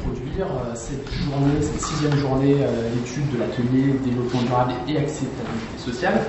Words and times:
introduire 0.00 0.46
cette 0.74 1.10
journée, 1.12 1.60
cette 1.60 1.80
sixième 1.80 2.16
journée 2.16 2.56
d'études 2.94 3.30
de 3.32 3.38
l'atelier 3.38 3.94
développement 4.04 4.42
durable 4.42 4.72
et 4.88 4.96
acceptabilité 4.96 5.78
sociale. 5.78 6.20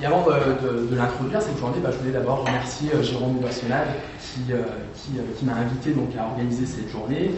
Et 0.00 0.06
avant 0.06 0.24
de, 0.26 0.96
l'introduire, 0.96 1.40
cette 1.40 1.58
journée, 1.58 1.78
bah, 1.82 1.90
je 1.92 1.98
voulais 1.98 2.12
d'abord 2.12 2.44
remercier 2.44 2.90
Jérôme 3.02 3.34
Boissonnade 3.34 3.88
qui, 4.20 4.52
qui, 5.38 5.44
m'a 5.44 5.54
invité 5.54 5.92
donc, 5.92 6.08
à 6.18 6.24
organiser 6.24 6.66
cette 6.66 6.90
journée, 6.90 7.30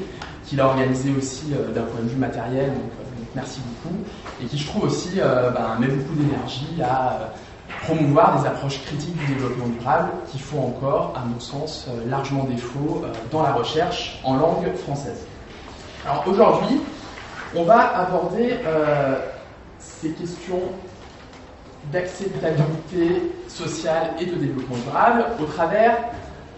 qui 0.45 0.57
l'a 0.57 0.69
organisée 0.69 1.13
aussi 1.17 1.47
d'un 1.75 1.83
point 1.83 2.01
de 2.03 2.09
vue 2.09 2.17
matériel, 2.17 2.69
donc, 2.69 2.91
merci 3.35 3.61
beaucoup, 3.61 3.97
et 4.43 4.47
qui 4.47 4.57
je 4.57 4.67
trouve 4.67 4.85
aussi 4.85 5.17
bah, 5.17 5.77
met 5.81 5.89
beaucoup 5.89 6.15
d'énergie 6.15 6.81
à 6.83 7.35
promouvoir 7.83 8.41
des 8.41 8.47
approches 8.47 8.83
critiques 8.85 9.17
du 9.17 9.35
développement 9.35 9.69
durable 9.69 10.11
qui 10.31 10.39
font 10.39 10.67
encore, 10.67 11.13
à 11.17 11.25
mon 11.27 11.41
sens, 11.41 11.87
euh, 11.89 12.09
largement 12.09 12.45
défaut 12.45 13.03
euh, 13.05 13.09
dans 13.31 13.43
la 13.43 13.53
recherche 13.53 14.21
en 14.25 14.37
langue 14.37 14.75
française. 14.77 15.27
Alors 16.07 16.25
aujourd'hui, 16.27 16.81
on 17.55 17.65
va 17.65 17.97
aborder 17.99 18.57
euh, 18.67 19.19
ces 19.79 20.11
questions 20.11 20.61
d'acceptabilité 21.93 23.33
sociale 23.49 24.15
et 24.19 24.27
de 24.27 24.35
développement 24.35 24.77
durable 24.77 25.27
au 25.41 25.45
travers 25.45 25.97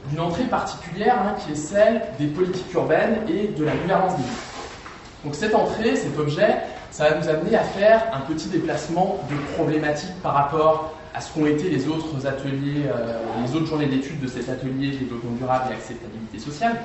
d'une 0.09 0.21
entrée 0.21 0.45
particulière 0.45 1.17
hein, 1.21 1.35
qui 1.39 1.53
est 1.53 1.57
celle 1.57 2.03
des 2.19 2.27
politiques 2.27 2.73
urbaines 2.75 3.19
et 3.29 3.49
de 3.49 3.65
la 3.65 3.73
gouvernance 3.75 4.17
des 4.17 4.23
villes. 4.23 4.33
Donc 5.25 5.35
cette 5.35 5.55
entrée, 5.55 5.97
cet 5.97 6.17
objet, 6.19 6.59
ça 6.91 7.11
va 7.11 7.19
nous 7.19 7.29
amener 7.29 7.57
à 7.57 7.63
faire 7.63 8.03
un 8.15 8.21
petit 8.21 8.49
déplacement 8.49 9.19
de 9.29 9.55
problématiques 9.55 10.15
par 10.23 10.35
rapport 10.35 10.96
à 11.17 11.21
ce 11.21 11.33
qu'ont 11.33 11.47
été 11.47 11.71
les 11.71 11.89
autres 11.89 12.27
ateliers, 12.27 12.85
euh, 12.95 13.19
les 13.43 13.57
autres 13.57 13.67
journées 13.67 13.87
d'études 13.87 14.21
de 14.21 14.27
cet 14.27 14.51
atelier 14.51 14.91
développement 14.91 15.33
durable 15.33 15.71
et 15.71 15.75
acceptabilité 15.75 16.39
sociale. 16.39 16.77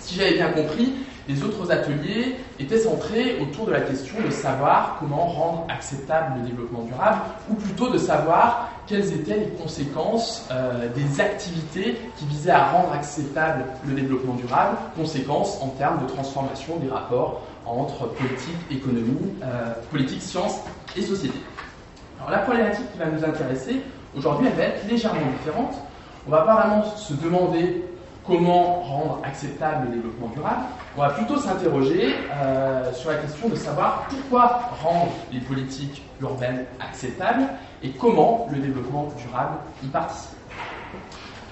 Si 0.00 0.16
j'avais 0.16 0.34
bien 0.34 0.48
compris, 0.48 0.94
les 1.28 1.44
autres 1.44 1.70
ateliers 1.70 2.38
étaient 2.58 2.80
centrés 2.80 3.38
autour 3.40 3.66
de 3.66 3.70
la 3.70 3.82
question 3.82 4.16
de 4.24 4.30
savoir 4.32 4.96
comment 4.98 5.26
rendre 5.26 5.66
acceptable 5.70 6.40
le 6.40 6.48
développement 6.48 6.82
durable, 6.82 7.20
ou 7.48 7.54
plutôt 7.54 7.88
de 7.88 7.98
savoir 7.98 8.68
quelles 8.88 9.12
étaient 9.12 9.38
les 9.38 9.62
conséquences 9.62 10.48
euh, 10.50 10.88
des 10.96 11.20
activités 11.20 12.00
qui 12.16 12.26
visaient 12.26 12.50
à 12.50 12.66
rendre 12.72 12.92
acceptable 12.92 13.64
le 13.86 13.94
développement 13.94 14.34
durable, 14.34 14.76
conséquences 14.96 15.62
en 15.62 15.68
termes 15.68 16.02
de 16.02 16.08
transformation 16.12 16.78
des 16.78 16.90
rapports 16.90 17.42
entre 17.64 18.08
politique, 18.08 18.56
économie, 18.72 19.34
euh, 19.44 19.72
politique, 19.92 20.20
science 20.20 20.56
et 20.96 21.02
société. 21.02 21.38
Alors 22.22 22.38
la 22.38 22.44
problématique 22.44 22.92
qui 22.92 22.98
va 22.98 23.06
nous 23.06 23.24
intéresser 23.24 23.82
aujourd'hui, 24.16 24.48
va 24.56 24.62
être 24.62 24.86
légèrement 24.88 25.26
différente. 25.38 25.74
On 26.28 26.30
va 26.30 26.42
pas 26.42 26.54
vraiment 26.54 26.84
se 26.84 27.14
demander 27.14 27.84
comment 28.24 28.80
rendre 28.82 29.20
acceptable 29.24 29.88
le 29.88 29.96
développement 29.96 30.28
durable. 30.28 30.62
On 30.96 31.00
va 31.00 31.08
plutôt 31.10 31.36
s'interroger 31.36 32.14
euh, 32.32 32.92
sur 32.92 33.10
la 33.10 33.16
question 33.16 33.48
de 33.48 33.56
savoir 33.56 34.06
pourquoi 34.08 34.70
rendre 34.84 35.10
les 35.32 35.40
politiques 35.40 36.04
urbaines 36.20 36.64
acceptables 36.78 37.42
et 37.82 37.90
comment 37.90 38.46
le 38.52 38.58
développement 38.58 39.08
durable 39.18 39.56
y 39.82 39.88
participe. 39.88 40.38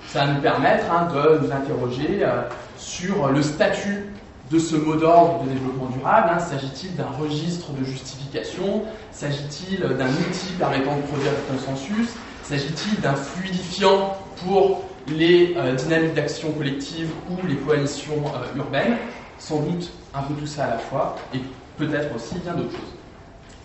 Ça 0.07 0.25
va 0.25 0.33
nous 0.35 0.41
permettre 0.41 0.85
hein, 0.93 1.09
de 1.13 1.39
nous 1.39 1.53
interroger 1.53 2.21
euh, 2.23 2.43
sur 2.77 3.27
le 3.27 3.43
statut 3.43 4.07
de 4.51 4.59
ce 4.59 4.75
mot 4.77 4.97
d'ordre 4.97 5.45
de 5.45 5.51
développement 5.51 5.87
durable 5.87 6.31
hein, 6.33 6.39
S'agit-il 6.39 6.97
d'un 6.97 7.11
registre 7.19 7.71
de 7.73 7.85
justification 7.85 8.83
S'agit-il 9.13 9.81
d'un 9.81 10.09
outil 10.09 10.53
permettant 10.59 10.97
de 10.97 11.03
produire 11.03 11.33
du 11.33 11.57
consensus 11.57 12.09
S'agit-il 12.43 13.01
d'un 13.01 13.15
fluidifiant 13.15 14.17
pour 14.45 14.83
les 15.07 15.55
euh, 15.57 15.75
dynamiques 15.75 16.15
d'action 16.15 16.51
collective 16.53 17.11
ou 17.31 17.47
les 17.47 17.55
coalitions 17.57 18.25
euh, 18.27 18.59
urbaines? 18.59 18.97
Sans 19.39 19.61
doute 19.61 19.91
un 20.13 20.23
peu 20.23 20.35
tout 20.35 20.47
ça 20.47 20.65
à 20.65 20.71
la 20.71 20.79
fois, 20.79 21.17
et 21.33 21.39
peut-être 21.79 22.15
aussi 22.15 22.35
bien 22.41 22.55
d'autres 22.55 22.73
choses. 22.73 22.95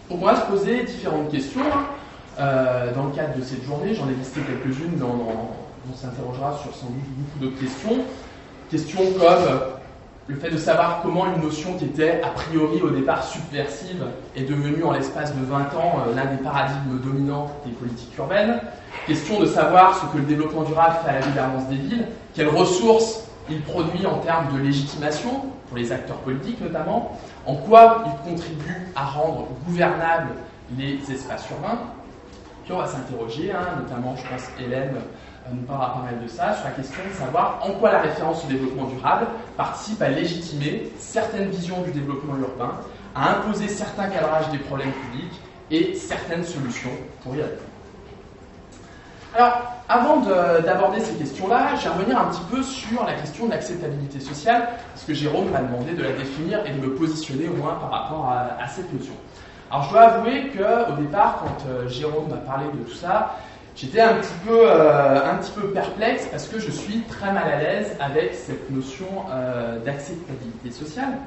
Donc 0.09 0.21
on 0.21 0.25
va 0.25 0.39
se 0.39 0.45
poser 0.45 0.83
différentes 0.83 1.31
questions. 1.31 1.61
Hein. 1.61 1.85
Euh, 2.39 2.93
dans 2.93 3.05
le 3.05 3.11
cadre 3.11 3.35
de 3.37 3.43
cette 3.43 3.63
journée, 3.65 3.95
j'en 3.95 4.07
ai 4.07 4.13
listé 4.13 4.41
quelques-unes, 4.41 5.01
on 5.01 5.95
s'interrogera 5.95 6.57
sur 6.61 6.73
sans 6.75 6.87
doute 6.87 7.03
beaucoup 7.17 7.39
d'autres 7.39 7.59
questions. 7.59 7.97
Questions 8.69 9.01
comme 9.19 9.74
le 10.27 10.35
fait 10.35 10.49
de 10.49 10.57
savoir 10.57 11.01
comment 11.03 11.27
une 11.27 11.41
notion 11.41 11.77
qui 11.77 11.85
était 11.85 12.21
a 12.23 12.29
priori 12.29 12.81
au 12.81 12.89
départ 12.89 13.23
subversive 13.23 14.05
est 14.35 14.43
devenue 14.43 14.83
en 14.83 14.91
l'espace 14.91 15.35
de 15.35 15.45
20 15.45 15.57
ans 15.75 16.03
euh, 16.07 16.15
l'un 16.15 16.25
des 16.25 16.41
paradigmes 16.41 16.99
dominants 17.03 17.51
des 17.65 17.71
politiques 17.73 18.17
urbaines. 18.17 18.59
Question 19.05 19.39
de 19.39 19.45
savoir 19.45 19.95
ce 19.95 20.11
que 20.11 20.17
le 20.17 20.23
développement 20.23 20.63
durable 20.63 20.95
fait 21.03 21.11
à 21.11 21.19
la 21.19 21.25
gouvernance 21.27 21.67
des 21.67 21.75
villes, 21.75 22.07
quelles 22.33 22.47
ressources 22.49 23.27
il 23.49 23.61
produit 23.61 24.07
en 24.07 24.17
termes 24.17 24.51
de 24.57 24.63
légitimation, 24.63 25.45
pour 25.67 25.77
les 25.77 25.91
acteurs 25.91 26.17
politiques 26.17 26.59
notamment, 26.61 27.19
en 27.45 27.55
quoi 27.55 28.03
il 28.07 28.31
contribue 28.31 28.87
à 28.95 29.05
rendre 29.05 29.47
gouvernables 29.67 30.31
les 30.75 30.99
espaces 31.11 31.47
urbains. 31.51 31.79
Puis 32.63 32.73
on 32.73 32.77
va 32.77 32.87
s'interroger, 32.87 33.51
hein, 33.51 33.79
notamment 33.79 34.15
je 34.15 34.23
pense 34.23 34.49
Hélène 34.59 34.95
nous 35.51 35.61
parlera 35.63 35.93
pas 35.93 36.01
mal 36.01 36.23
de 36.23 36.27
ça, 36.27 36.53
sur 36.55 36.65
la 36.65 36.71
question 36.71 37.01
de 37.07 37.13
savoir 37.13 37.59
en 37.61 37.71
quoi 37.73 37.91
la 37.91 38.01
référence 38.01 38.43
au 38.43 38.47
développement 38.47 38.85
durable 38.85 39.27
participe 39.57 40.01
à 40.01 40.09
légitimer 40.09 40.91
certaines 40.97 41.49
visions 41.49 41.81
du 41.81 41.91
développement 41.91 42.35
urbain, 42.37 42.71
à 43.13 43.37
imposer 43.37 43.67
certains 43.67 44.07
cadrages 44.07 44.49
des 44.49 44.57
problèmes 44.57 44.91
publics 44.91 45.39
et 45.71 45.95
certaines 45.95 46.43
solutions 46.43 46.91
pour 47.23 47.35
y 47.35 47.41
répondre. 47.41 47.61
Alors, 49.35 49.61
avant 49.89 50.21
d'aborder 50.21 51.01
ces 51.01 51.13
questions-là, 51.15 51.75
je 51.75 51.83
vais 51.83 51.93
revenir 51.93 52.17
un 52.17 52.25
petit 52.25 52.41
peu 52.49 52.63
sur 52.63 53.05
la 53.05 53.13
question 53.15 53.45
de 53.47 53.51
l'acceptabilité 53.51 54.19
sociale, 54.19 54.69
parce 54.93 55.05
que 55.05 55.13
Jérôme 55.13 55.49
m'a 55.51 55.59
demandé 55.59 55.91
de 55.91 56.03
la 56.03 56.13
définir 56.13 56.65
et 56.65 56.71
de 56.71 56.79
me 56.79 56.95
positionner 56.95 57.49
au 57.49 57.53
moins 57.53 57.73
par 57.75 57.91
rapport 57.91 58.31
à, 58.31 58.67
cette 58.67 58.91
notion. 58.93 59.13
Alors, 59.69 59.83
je 59.83 59.89
dois 59.89 60.01
avouer 60.03 60.51
qu'au 60.51 61.01
départ, 61.01 61.39
quand 61.39 61.69
euh, 61.69 61.87
Jérôme 61.89 62.29
m'a 62.29 62.37
parlé 62.37 62.65
de 62.73 62.89
tout 62.89 62.95
ça, 62.95 63.35
J'étais 63.75 63.99
un, 63.99 64.13
petit 64.13 64.33
peu, 64.47 64.69
euh, 64.69 65.31
un 65.31 65.35
petit 65.35 65.51
peu 65.51 65.67
perplexe 65.71 66.27
parce 66.31 66.47
que 66.47 66.59
je 66.59 66.71
suis 66.71 67.01
très 67.01 67.33
mal 67.33 67.45
à 67.45 67.57
l'aise 67.57 67.97
avec 67.99 68.33
cette 68.33 68.69
notion 68.71 69.05
euh, 69.29 69.79
d'acceptabilité 69.79 70.71
sociale. 70.71 71.17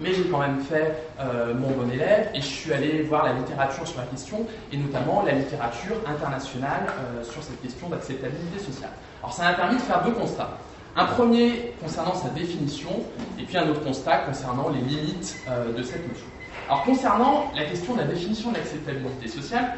Mais 0.00 0.14
j'ai 0.14 0.24
quand 0.24 0.38
même 0.38 0.60
fait 0.60 0.94
euh, 1.20 1.52
mon 1.54 1.68
bon 1.72 1.90
élève 1.92 2.30
et 2.34 2.40
je 2.40 2.46
suis 2.46 2.72
allé 2.72 3.02
voir 3.02 3.26
la 3.26 3.34
littérature 3.34 3.86
sur 3.86 4.00
la 4.00 4.06
question 4.06 4.46
et 4.72 4.78
notamment 4.78 5.22
la 5.26 5.32
littérature 5.32 5.96
internationale 6.06 6.86
sur 7.22 7.42
cette 7.44 7.60
question 7.60 7.90
d'acceptabilité 7.90 8.58
sociale. 8.58 8.90
Alors 9.22 9.34
ça 9.34 9.42
m'a 9.44 9.52
permis 9.52 9.76
de 9.76 9.82
faire 9.82 10.02
deux 10.04 10.12
constats. 10.12 10.56
Un 10.96 11.04
premier 11.04 11.74
concernant 11.82 12.14
sa 12.14 12.30
définition 12.30 12.90
et 13.38 13.42
puis 13.42 13.58
un 13.58 13.68
autre 13.68 13.84
constat 13.84 14.18
concernant 14.18 14.70
les 14.70 14.80
limites 14.80 15.36
de 15.76 15.82
cette 15.82 16.08
notion. 16.08 16.26
Alors 16.68 16.82
concernant 16.84 17.52
la 17.54 17.64
question 17.64 17.92
de 17.92 17.98
la 17.98 18.06
définition 18.06 18.50
de 18.50 18.56
l'acceptabilité 18.56 19.28
sociale, 19.28 19.74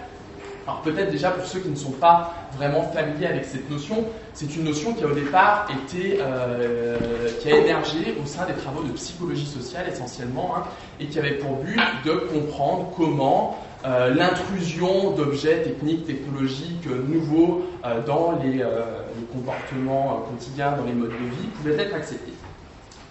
alors 0.67 0.81
peut-être 0.83 1.13
déjà 1.13 1.31
pour 1.31 1.47
ceux 1.47 1.61
qui 1.61 1.69
ne 1.69 1.77
sont 1.77 1.93
pas 1.93 2.35
vraiment 2.57 2.83
familiers 2.83 3.27
avec 3.27 3.45
cette 3.45 3.71
notion, 3.71 4.05
c'est 4.35 4.57
une 4.57 4.65
notion 4.65 4.95
qui 4.95 5.05
a 5.05 5.07
au 5.07 5.13
départ 5.13 5.69
été, 5.71 6.19
euh, 6.21 7.29
qui 7.41 7.53
a 7.53 7.57
émergé 7.59 8.17
au 8.21 8.27
sein 8.27 8.47
des 8.47 8.55
travaux 8.55 8.83
de 8.83 8.93
psychologie 8.93 9.47
sociale 9.47 9.87
essentiellement, 9.89 10.55
hein, 10.57 10.63
et 10.99 11.07
qui 11.07 11.21
avait 11.21 11.35
pour 11.35 11.57
but 11.59 11.81
de 12.05 12.13
comprendre 12.13 12.93
comment 12.97 13.59
euh, 13.85 14.13
l'intrusion 14.13 15.13
d'objets 15.13 15.63
techniques, 15.63 16.05
technologiques 16.05 16.87
nouveaux 16.87 17.63
euh, 17.85 18.03
dans 18.05 18.33
les, 18.43 18.55
les, 18.55 19.27
comportements 19.33 20.25
quotidiens, 20.31 20.73
dans 20.73 20.85
les 20.85 20.93
modes 20.95 21.11
de 21.11 21.37
vie, 21.37 21.47
pouvait 21.59 21.81
être 21.81 21.95
acceptée. 21.95 22.33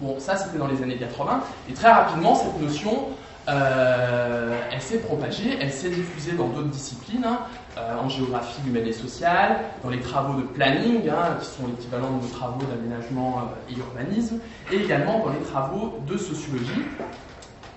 Bon, 0.01 0.19
ça 0.19 0.35
c'était 0.35 0.57
dans 0.57 0.67
les 0.67 0.83
années 0.83 0.97
80, 0.97 1.41
et 1.69 1.73
très 1.73 1.89
rapidement 1.89 2.35
cette 2.35 2.61
notion 2.61 3.07
euh, 3.47 4.59
elle 4.71 4.81
s'est 4.81 4.99
propagée, 4.99 5.57
elle 5.59 5.71
s'est 5.71 5.89
diffusée 5.89 6.31
dans 6.31 6.47
d'autres 6.47 6.69
disciplines, 6.69 7.23
hein, 7.25 7.41
euh, 7.77 7.95
en 7.97 8.09
géographie 8.09 8.59
humaine 8.65 8.87
et 8.87 8.93
sociale, 8.93 9.57
dans 9.83 9.89
les 9.89 9.99
travaux 9.99 10.39
de 10.39 10.47
planning, 10.47 11.07
hein, 11.09 11.37
qui 11.39 11.45
sont 11.45 11.67
l'équivalent 11.67 12.17
de 12.17 12.23
nos 12.23 12.29
travaux 12.29 12.61
d'aménagement 12.65 13.39
euh, 13.39 13.71
et 13.71 13.77
urbanisme, 13.77 14.39
et 14.71 14.77
également 14.77 15.19
dans 15.19 15.31
les 15.31 15.45
travaux 15.45 15.99
de 16.07 16.17
sociologie. 16.17 16.85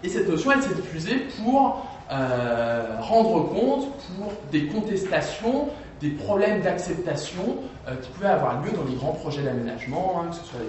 Et 0.02 0.08
cette 0.08 0.28
notion, 0.28 0.52
elle 0.52 0.62
s'est 0.62 0.74
diffusée 0.74 1.26
pour 1.36 1.84
rendre 2.08 3.48
compte, 3.50 3.88
pour 4.16 4.32
des 4.50 4.66
contestations, 4.66 5.68
des 6.00 6.10
problèmes 6.10 6.62
d'acceptation 6.62 7.58
qui 8.00 8.08
pouvaient 8.10 8.28
avoir 8.28 8.62
lieu 8.62 8.70
dans 8.70 8.84
les 8.84 8.94
grands 8.94 9.12
projets 9.12 9.42
d'aménagement, 9.42 10.22
hein, 10.22 10.28
que 10.30 10.36
ce 10.36 10.44
soit 10.44 10.60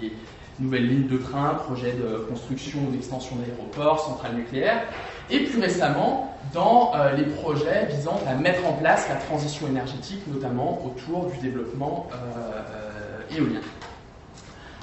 les, 0.00 0.08
les 0.08 0.14
nouvelles 0.60 0.88
lignes 0.88 1.08
de 1.08 1.18
train, 1.18 1.54
projets 1.54 1.92
de 1.92 2.18
construction 2.28 2.80
ou 2.88 2.92
d'extension 2.92 3.36
d'aéroports, 3.36 4.00
centrales 4.00 4.34
nucléaires, 4.34 4.82
et 5.30 5.40
plus 5.40 5.60
récemment 5.60 6.36
dans 6.52 6.92
euh, 6.94 7.12
les 7.12 7.24
projets 7.24 7.86
visant 7.86 8.20
à 8.28 8.34
mettre 8.34 8.66
en 8.66 8.72
place 8.74 9.08
la 9.08 9.16
transition 9.16 9.66
énergétique, 9.66 10.20
notamment 10.28 10.84
autour 10.84 11.26
du 11.26 11.38
développement 11.38 12.08
euh, 12.12 12.16
euh, 12.16 13.36
éolien. 13.36 13.60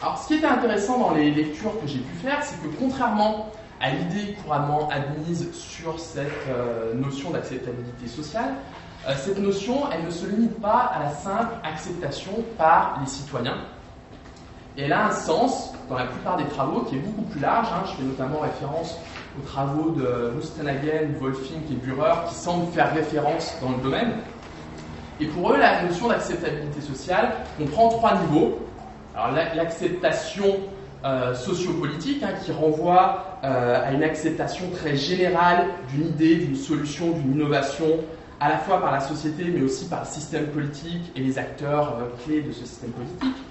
Alors 0.02 0.18
ce 0.18 0.28
qui 0.28 0.34
était 0.36 0.48
intéressant 0.48 1.00
dans 1.00 1.14
les 1.14 1.32
lectures 1.32 1.80
que 1.80 1.88
j'ai 1.88 2.00
pu 2.00 2.16
faire, 2.16 2.44
c'est 2.44 2.56
que 2.62 2.68
contrairement 2.80 3.52
à 3.80 3.92
l'idée 3.92 4.34
couramment 4.44 4.90
admise 4.90 5.52
sur 5.54 6.00
cette 6.00 6.48
notion 6.96 7.32
d'acceptabilité 7.32 8.08
sociale, 8.08 8.54
cette 9.16 9.40
notion, 9.40 9.92
elle 9.92 10.06
ne 10.06 10.12
se 10.12 10.28
limite 10.28 10.60
pas 10.60 10.92
à 10.94 11.04
la 11.04 11.12
simple 11.12 11.54
acceptation 11.64 12.32
par 12.58 13.00
les 13.02 13.08
citoyens, 13.08 13.58
et 14.78 14.84
elle 14.84 14.94
a 14.94 15.08
un 15.08 15.12
sens 15.12 15.74
dans 15.90 15.98
la 15.98 16.06
plupart 16.06 16.38
des 16.38 16.46
travaux 16.46 16.82
qui 16.82 16.96
est 16.96 17.00
beaucoup 17.00 17.24
plus 17.24 17.42
large. 17.42 17.68
Hein. 17.74 17.84
Je 17.86 17.98
fais 17.98 18.04
notamment 18.04 18.40
référence 18.40 18.98
aux 19.38 19.46
travaux 19.46 19.92
de 19.92 20.32
Mustenhagen, 20.36 21.10
Wolfing 21.20 21.62
et 21.70 21.76
Bührer 21.76 22.14
qui 22.30 22.36
semblent 22.36 22.72
faire 22.72 22.94
référence 22.94 23.56
dans 23.62 23.72
le 23.72 23.84
domaine. 23.84 24.14
Et 25.20 25.26
pour 25.26 25.54
eux, 25.54 25.58
la 25.58 25.84
notion 25.84 26.08
d'acceptabilité 26.08 26.82
sociale 26.82 27.34
comprend 27.58 27.90
trois 27.90 28.20
niveaux. 28.22 28.60
Alors 29.16 29.36
l'acceptation 29.56 30.46
euh, 31.04 31.36
sociopolitique 31.36 32.24
hein, 32.24 32.34
qui 32.44 32.52
renvoie 32.52 33.40
euh, 33.44 33.86
à 33.86 33.92
une 33.92 34.04
acceptation 34.04 34.70
très 34.70 34.96
générale 34.96 35.66
d'une 35.90 36.08
idée, 36.08 36.36
d'une 36.38 36.56
solution, 36.56 37.12
d'une 37.12 37.34
innovation, 37.34 38.00
à 38.40 38.50
la 38.50 38.58
fois 38.58 38.80
par 38.82 38.92
la 38.92 39.02
société 39.02 39.44
mais 39.46 39.62
aussi 39.62 39.86
par 39.86 40.02
le 40.02 40.06
système 40.06 40.48
politique 40.48 41.12
et 41.16 41.20
les 41.20 41.38
acteurs 41.38 41.98
euh, 42.00 42.24
clés 42.24 42.42
de 42.42 42.52
ce 42.52 42.66
système 42.66 42.92
politique. 42.92 43.44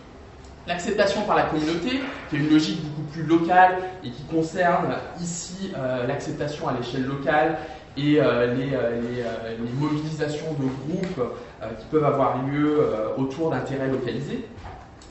L'acceptation 0.67 1.23
par 1.23 1.37
la 1.37 1.45
communauté, 1.45 2.01
qui 2.29 2.37
est 2.37 2.39
une 2.39 2.51
logique 2.51 2.83
beaucoup 2.83 3.09
plus 3.13 3.23
locale 3.23 3.79
et 4.05 4.11
qui 4.11 4.23
concerne 4.25 4.95
ici 5.21 5.73
l'acceptation 6.07 6.69
à 6.69 6.75
l'échelle 6.75 7.07
locale 7.07 7.59
et 7.97 8.21
les, 8.21 9.71
mobilisations 9.75 10.53
de 10.53 10.93
groupes 10.93 11.35
qui 11.79 11.87
peuvent 11.91 12.05
avoir 12.05 12.47
lieu 12.47 12.87
autour 13.17 13.51
d'intérêts 13.51 13.89
localisés. 13.89 14.47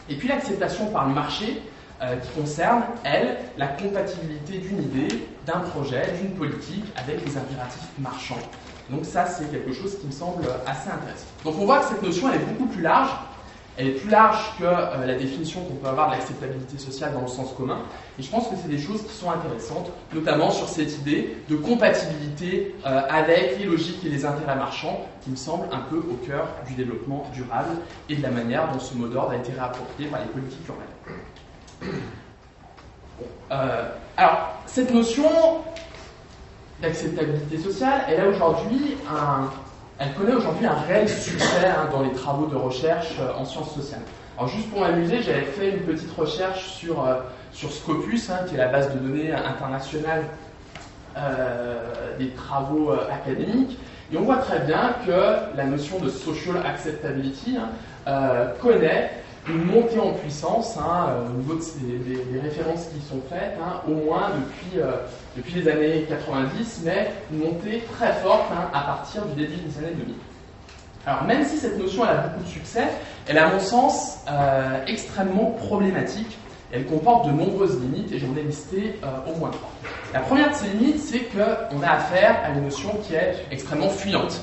Et 0.08 0.16
puis 0.16 0.28
l'acceptation 0.28 0.88
par 0.92 1.08
le 1.08 1.14
marché, 1.14 1.62
euh, 2.02 2.16
qui 2.16 2.40
concerne, 2.40 2.84
elle, 3.04 3.36
la 3.58 3.68
compatibilité 3.68 4.60
d'une 4.60 4.84
idée, 4.84 5.28
d'un 5.46 5.60
projet, 5.60 6.14
d'une 6.22 6.32
politique 6.32 6.86
avec 6.96 7.26
les 7.26 7.36
impératifs 7.36 7.90
marchands. 7.98 8.40
Donc 8.90 9.04
ça, 9.04 9.26
c'est 9.26 9.52
quelque 9.52 9.74
chose 9.74 10.00
qui 10.00 10.08
me 10.08 10.12
semble 10.14 10.46
assez 10.66 10.90
intéressant. 10.90 11.28
Donc 11.44 11.56
on 11.60 11.66
voit 11.66 11.80
que 11.80 11.88
cette 11.88 12.02
notion, 12.02 12.30
elle 12.30 12.40
est 12.40 12.46
beaucoup 12.46 12.68
plus 12.68 12.82
large. 12.82 13.10
Elle 13.80 13.88
est 13.88 13.92
plus 13.92 14.10
large 14.10 14.58
que 14.60 14.66
euh, 14.66 15.06
la 15.06 15.16
définition 15.16 15.62
qu'on 15.62 15.76
peut 15.76 15.88
avoir 15.88 16.10
de 16.10 16.16
l'acceptabilité 16.16 16.78
sociale 16.78 17.14
dans 17.14 17.22
le 17.22 17.30
sens 17.30 17.54
commun. 17.54 17.80
Et 18.20 18.24
je 18.24 18.30
pense 18.30 18.50
que 18.50 18.56
c'est 18.62 18.68
des 18.68 18.78
choses 18.78 19.04
qui 19.04 19.14
sont 19.14 19.32
intéressantes, 19.32 19.90
notamment 20.14 20.52
sur 20.52 20.68
cette 20.68 20.98
idée 20.98 21.38
de 21.48 21.56
compatibilité 21.56 22.76
euh, 22.86 23.02
avec 23.10 23.58
les 23.58 23.64
logiques 23.64 24.04
et 24.06 24.10
les 24.10 24.26
intérêts 24.26 24.58
marchands, 24.58 25.08
qui 25.22 25.30
me 25.30 25.38
semble 25.38 25.68
un 25.72 25.80
peu 25.80 25.96
au 25.96 26.16
cœur 26.28 26.50
du 26.68 26.74
développement 26.74 27.26
durable 27.34 27.78
et 28.10 28.18
de 28.18 28.22
la 28.22 28.32
manière 28.32 28.70
dont 28.70 28.80
ce 28.80 28.96
mot 28.96 29.08
d'ordre 29.08 29.32
a 29.32 29.38
été 29.38 29.54
réapproprié 29.54 30.10
par 30.10 30.20
les 30.20 30.28
politiques 30.28 30.68
urbaines. 30.68 32.02
Euh, 33.52 33.90
alors, 34.18 34.56
cette 34.66 34.94
notion 34.94 35.30
d'acceptabilité 36.82 37.58
sociale, 37.58 38.02
elle 38.10 38.20
a 38.20 38.28
aujourd'hui 38.28 38.98
un, 39.10 39.50
elle 40.00 40.14
connaît 40.14 40.34
aujourd'hui 40.34 40.66
un 40.66 40.80
réel 40.88 41.10
succès 41.10 41.68
hein, 41.68 41.90
dans 41.92 42.02
les 42.02 42.14
travaux 42.14 42.46
de 42.46 42.56
recherche 42.56 43.16
euh, 43.20 43.34
en 43.38 43.46
sciences 43.46 43.74
sociales. 43.74 44.02
Alors 44.38 44.50
juste 44.50 44.70
pour 44.70 44.80
m'amuser, 44.80 45.22
j'avais 45.22 45.42
fait 45.42 45.72
une 45.72 45.82
petite 45.82 46.12
recherche 46.18 46.70
sur, 46.70 47.06
euh, 47.06 47.16
sur 47.52 47.72
Scopus, 47.72 48.30
hein, 48.30 48.40
qui 48.48 48.56
est 48.56 48.60
la 48.60 48.70
base 48.70 48.94
de 48.94 49.00
données 49.00 49.32
internationale 49.32 50.24
des 52.18 52.30
travaux 52.30 52.92
académiques, 52.94 53.78
et 54.14 54.18
on 54.18 54.22
voit 54.22 54.38
très 54.38 54.60
bien 54.60 54.96
que 55.06 55.58
la 55.58 55.66
notion 55.66 56.00
de 56.00 56.08
social 56.08 56.64
acceptability 56.66 57.58
hein, 57.58 58.52
connaît 58.62 59.12
une 59.50 59.66
montée 59.66 60.00
en 60.00 60.14
puissance 60.14 60.78
hein, 60.78 61.08
euh, 61.10 61.28
au 61.30 61.38
niveau 61.38 61.56
des, 61.56 62.40
références 62.40 62.88
qui 62.94 63.02
sont 63.02 63.22
faites, 63.30 63.58
hein, 63.62 63.82
au 63.88 64.06
moins 64.06 64.30
depuis, 64.30 64.80
euh, 64.80 64.92
depuis 65.36 65.56
les 65.56 65.68
années 65.68 66.06
90, 66.08 66.82
mais 66.86 67.12
une 67.32 67.40
montée 67.40 67.84
très 67.94 68.14
forte 68.14 68.52
hein, 68.52 68.70
à 68.74 68.82
partir 68.82 69.26
du 69.26 69.42
début 69.42 69.56
des 69.56 69.78
années 69.80 69.96
2000. 69.96 70.16
Alors 71.06 71.24
même 71.24 71.44
si 71.46 71.58
cette 71.58 71.80
notion 71.80 72.04
a 72.04 72.14
beaucoup 72.14 72.44
de 72.44 72.50
succès, 72.50 72.84
elle 73.28 73.38
est 73.38 73.40
à 73.40 73.50
mon 73.50 73.60
sens 73.60 74.20
euh, 74.30 74.86
extrêmement 74.86 75.52
problématique. 75.52 76.38
Elle 76.72 76.86
comporte 76.86 77.26
de 77.26 77.32
nombreuses 77.32 77.82
limites 77.82 78.12
et 78.12 78.20
j'en 78.20 78.36
ai 78.36 78.44
listé 78.44 79.00
au 79.26 79.40
moins 79.40 79.50
trois. 79.50 79.72
La 80.14 80.20
première 80.20 80.52
de 80.52 80.54
ces 80.54 80.68
limites, 80.68 81.00
c'est 81.00 81.22
qu'on 81.22 81.82
a 81.82 81.90
affaire 81.90 82.42
à 82.46 82.50
une 82.50 82.66
notion 82.66 82.92
qui 83.02 83.16
est 83.16 83.44
extrêmement 83.50 83.90
fuyante 83.90 84.40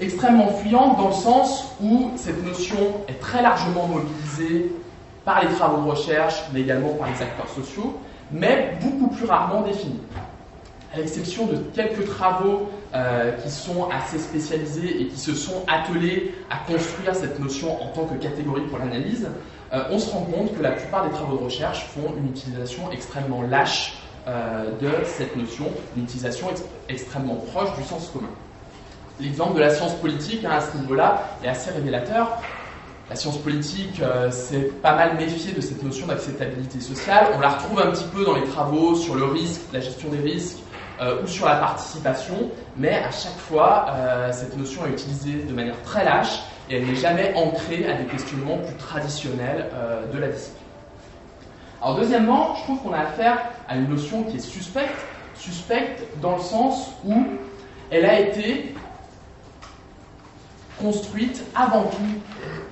extrêmement 0.00 0.48
fuyante 0.48 0.96
dans 0.96 1.08
le 1.08 1.14
sens 1.14 1.72
où 1.82 2.10
cette 2.16 2.44
notion 2.44 2.78
est 3.08 3.20
très 3.20 3.42
largement 3.42 3.86
mobilisée 3.86 4.72
par 5.24 5.42
les 5.42 5.48
travaux 5.54 5.82
de 5.82 5.90
recherche, 5.90 6.42
mais 6.52 6.62
également 6.62 6.94
par 6.94 7.08
les 7.08 7.22
acteurs 7.22 7.48
sociaux, 7.48 7.98
mais 8.32 8.78
beaucoup 8.80 9.08
plus 9.08 9.26
rarement 9.26 9.62
définie. 9.62 10.00
À 10.92 10.98
l'exception 10.98 11.46
de 11.46 11.56
quelques 11.74 12.06
travaux 12.06 12.68
euh, 12.94 13.32
qui 13.32 13.50
sont 13.50 13.88
assez 13.90 14.18
spécialisés 14.18 15.02
et 15.02 15.06
qui 15.06 15.18
se 15.18 15.34
sont 15.34 15.62
attelés 15.68 16.34
à 16.50 16.56
construire 16.70 17.14
cette 17.14 17.38
notion 17.38 17.80
en 17.80 17.88
tant 17.88 18.06
que 18.06 18.14
catégorie 18.14 18.62
pour 18.62 18.78
l'analyse, 18.78 19.28
euh, 19.72 19.84
on 19.90 19.98
se 20.00 20.10
rend 20.10 20.22
compte 20.22 20.56
que 20.56 20.62
la 20.62 20.72
plupart 20.72 21.06
des 21.06 21.12
travaux 21.12 21.36
de 21.36 21.44
recherche 21.44 21.86
font 21.86 22.12
une 22.18 22.30
utilisation 22.30 22.90
extrêmement 22.90 23.42
lâche 23.42 23.98
euh, 24.26 24.72
de 24.80 24.90
cette 25.04 25.36
notion, 25.36 25.66
une 25.96 26.02
utilisation 26.02 26.48
extrêmement 26.88 27.36
proche 27.36 27.76
du 27.76 27.84
sens 27.84 28.10
commun. 28.12 28.30
L'exemple 29.20 29.56
de 29.56 29.60
la 29.60 29.70
science 29.70 29.94
politique 29.96 30.44
hein, 30.44 30.52
à 30.52 30.60
ce 30.60 30.76
niveau-là 30.78 31.22
est 31.44 31.48
assez 31.48 31.70
révélateur. 31.70 32.40
La 33.10 33.16
science 33.16 33.38
politique 33.38 34.00
euh, 34.00 34.30
s'est 34.30 34.70
pas 34.82 34.94
mal 34.94 35.16
méfiée 35.16 35.52
de 35.52 35.60
cette 35.60 35.82
notion 35.82 36.06
d'acceptabilité 36.06 36.80
sociale. 36.80 37.26
On 37.36 37.40
la 37.40 37.50
retrouve 37.50 37.80
un 37.80 37.90
petit 37.90 38.06
peu 38.14 38.24
dans 38.24 38.36
les 38.36 38.44
travaux 38.44 38.94
sur 38.94 39.16
le 39.16 39.24
risque, 39.24 39.62
la 39.72 39.80
gestion 39.80 40.08
des 40.08 40.20
risques 40.20 40.58
euh, 41.00 41.22
ou 41.22 41.26
sur 41.26 41.46
la 41.46 41.56
participation, 41.56 42.50
mais 42.76 42.94
à 42.94 43.10
chaque 43.10 43.36
fois, 43.36 43.86
euh, 43.90 44.30
cette 44.32 44.56
notion 44.56 44.86
est 44.86 44.90
utilisée 44.90 45.42
de 45.42 45.52
manière 45.52 45.80
très 45.82 46.04
lâche 46.04 46.40
et 46.70 46.76
elle 46.76 46.86
n'est 46.86 46.94
jamais 46.94 47.34
ancrée 47.34 47.90
à 47.90 47.94
des 47.94 48.04
questionnements 48.04 48.58
plus 48.58 48.76
traditionnels 48.76 49.66
de 50.12 50.18
la 50.18 50.28
discipline. 50.28 50.62
Alors 51.82 51.96
deuxièmement, 51.96 52.54
je 52.54 52.62
trouve 52.62 52.78
qu'on 52.80 52.92
a 52.92 53.00
affaire 53.00 53.38
à 53.68 53.74
une 53.74 53.88
notion 53.88 54.22
qui 54.22 54.36
est 54.36 54.40
suspecte, 54.40 54.94
suspecte 55.34 56.04
dans 56.22 56.36
le 56.36 56.42
sens 56.42 56.92
où 57.04 57.24
elle 57.90 58.06
a 58.06 58.20
été 58.20 58.72
construite 60.80 61.44
avant 61.54 61.84
tout 61.84 62.20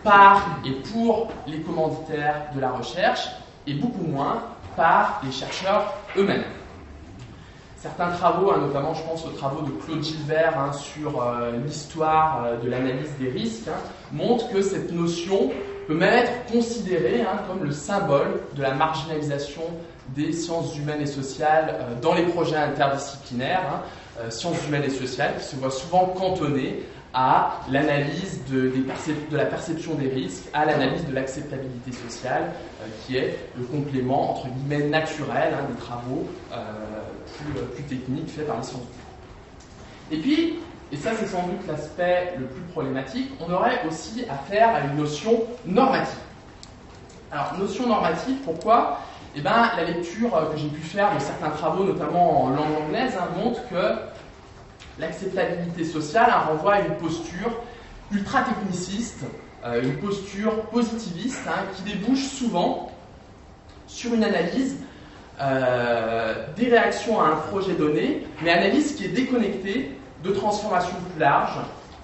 par 0.03 0.61
et 0.65 0.73
pour 0.93 1.29
les 1.47 1.61
commanditaires 1.61 2.47
de 2.55 2.61
la 2.61 2.71
recherche 2.71 3.29
et 3.67 3.75
beaucoup 3.75 4.05
moins 4.05 4.43
par 4.77 5.21
les 5.25 5.33
chercheurs 5.33 5.95
eux-mêmes. 6.17 6.45
Certains 7.81 8.11
travaux, 8.11 8.51
hein, 8.51 8.59
notamment 8.59 8.93
je 8.93 9.03
pense 9.05 9.25
aux 9.25 9.31
travaux 9.31 9.63
de 9.63 9.71
Claude 9.71 10.03
Gilbert 10.03 10.59
hein, 10.59 10.73
sur 10.73 11.23
euh, 11.23 11.53
l'histoire 11.65 12.45
euh, 12.45 12.57
de 12.57 12.69
l'analyse 12.69 13.11
des 13.21 13.31
risques, 13.31 13.69
hein, 13.69 13.79
montrent 14.13 14.51
que 14.51 14.63
cette 14.63 14.91
notion 14.91 15.53
peut 15.87 15.95
même 15.95 16.13
être 16.13 16.53
considérée 16.53 17.25
comme 17.47 17.65
le 17.65 17.71
symbole 17.71 18.41
de 18.57 18.63
la 18.63 18.75
marginalisation 18.75 19.63
des 20.09 20.33
sciences 20.33 20.77
humaines 20.77 21.03
et 21.03 21.07
sociales 21.07 21.77
euh, 21.79 22.01
dans 22.01 22.15
les 22.15 22.25
projets 22.25 22.57
interdisciplinaires, 22.57 23.83
sciences 24.31 24.67
humaines 24.67 24.83
et 24.85 24.91
sociales, 24.91 25.37
qui 25.39 25.45
se 25.45 25.55
voient 25.55 25.71
souvent 25.71 26.07
cantonnées 26.07 26.83
à 27.15 27.61
l'analyse 27.71 28.41
de, 28.51 28.73
la 29.33 29.47
perception 29.47 29.95
des 29.95 30.09
risques, 30.09 30.45
à 30.53 30.65
l'analyse 30.65 31.07
de 31.07 31.15
l'acceptabilité 31.15 31.93
sociale, 31.93 32.53
euh, 32.83 32.87
qui 33.07 33.17
est 33.17 33.39
le 33.57 33.65
complément, 33.65 34.33
entre 34.33 34.49
guillemets, 34.49 34.89
naturel 34.89 35.55
hein, 35.55 35.65
des 35.69 35.79
travaux 35.81 36.27
euh, 36.53 36.57
plus, 37.39 37.63
plus, 37.75 37.83
techniques 37.85 38.31
faits 38.31 38.47
par 38.47 38.59
les 38.59 38.63
sciences 38.63 38.83
Et 40.11 40.19
puis, 40.19 40.59
et 40.93 40.97
ça 40.97 41.11
c'est 41.19 41.27
sans 41.27 41.43
doute 41.47 41.67
l'aspect 41.67 42.35
le 42.39 42.47
plus 42.47 42.63
problématique, 42.73 43.31
on 43.47 43.53
aurait 43.53 43.83
aussi 43.87 44.25
affaire 44.29 44.75
à 44.75 44.81
une 44.81 44.97
notion 44.97 45.43
normative. 45.67 46.19
Alors, 47.31 47.59
notion 47.59 47.87
normative, 47.87 48.37
pourquoi? 48.45 49.01
Eh 49.37 49.41
ben, 49.41 49.71
la 49.77 49.85
lecture 49.85 50.31
que 50.51 50.59
j'ai 50.59 50.69
pu 50.69 50.81
faire 50.81 51.15
de 51.15 51.21
certains 51.21 51.51
travaux, 51.51 51.85
notamment 51.85 52.45
en 52.45 52.51
langue 52.51 52.75
anglaise, 52.87 53.13
hein, 53.21 53.29
montre 53.37 53.61
que 53.69 54.08
l'acceptabilité 54.99 55.85
sociale 55.85 56.31
renvoie 56.49 56.75
à 56.75 56.81
une 56.81 56.95
posture 56.97 57.51
ultra 58.13 58.43
techniciste, 58.43 59.25
euh, 59.65 59.83
une 59.83 59.97
posture 59.99 60.63
positiviste 60.67 61.43
hein, 61.49 61.65
qui 61.75 61.93
débouche 61.93 62.25
souvent 62.25 62.93
sur 63.87 64.15
une 64.15 64.25
analyse 64.25 64.77
euh, 65.41 66.47
des 66.57 66.69
réactions 66.69 67.21
à 67.21 67.27
un 67.27 67.37
projet 67.37 67.75
donné, 67.75 68.27
mais 68.43 68.51
analyse 68.51 68.95
qui 68.95 69.05
est 69.05 69.09
déconnectée 69.09 69.93
de 70.25 70.31
transformations 70.31 70.97
plus 71.13 71.21
larges 71.21 71.61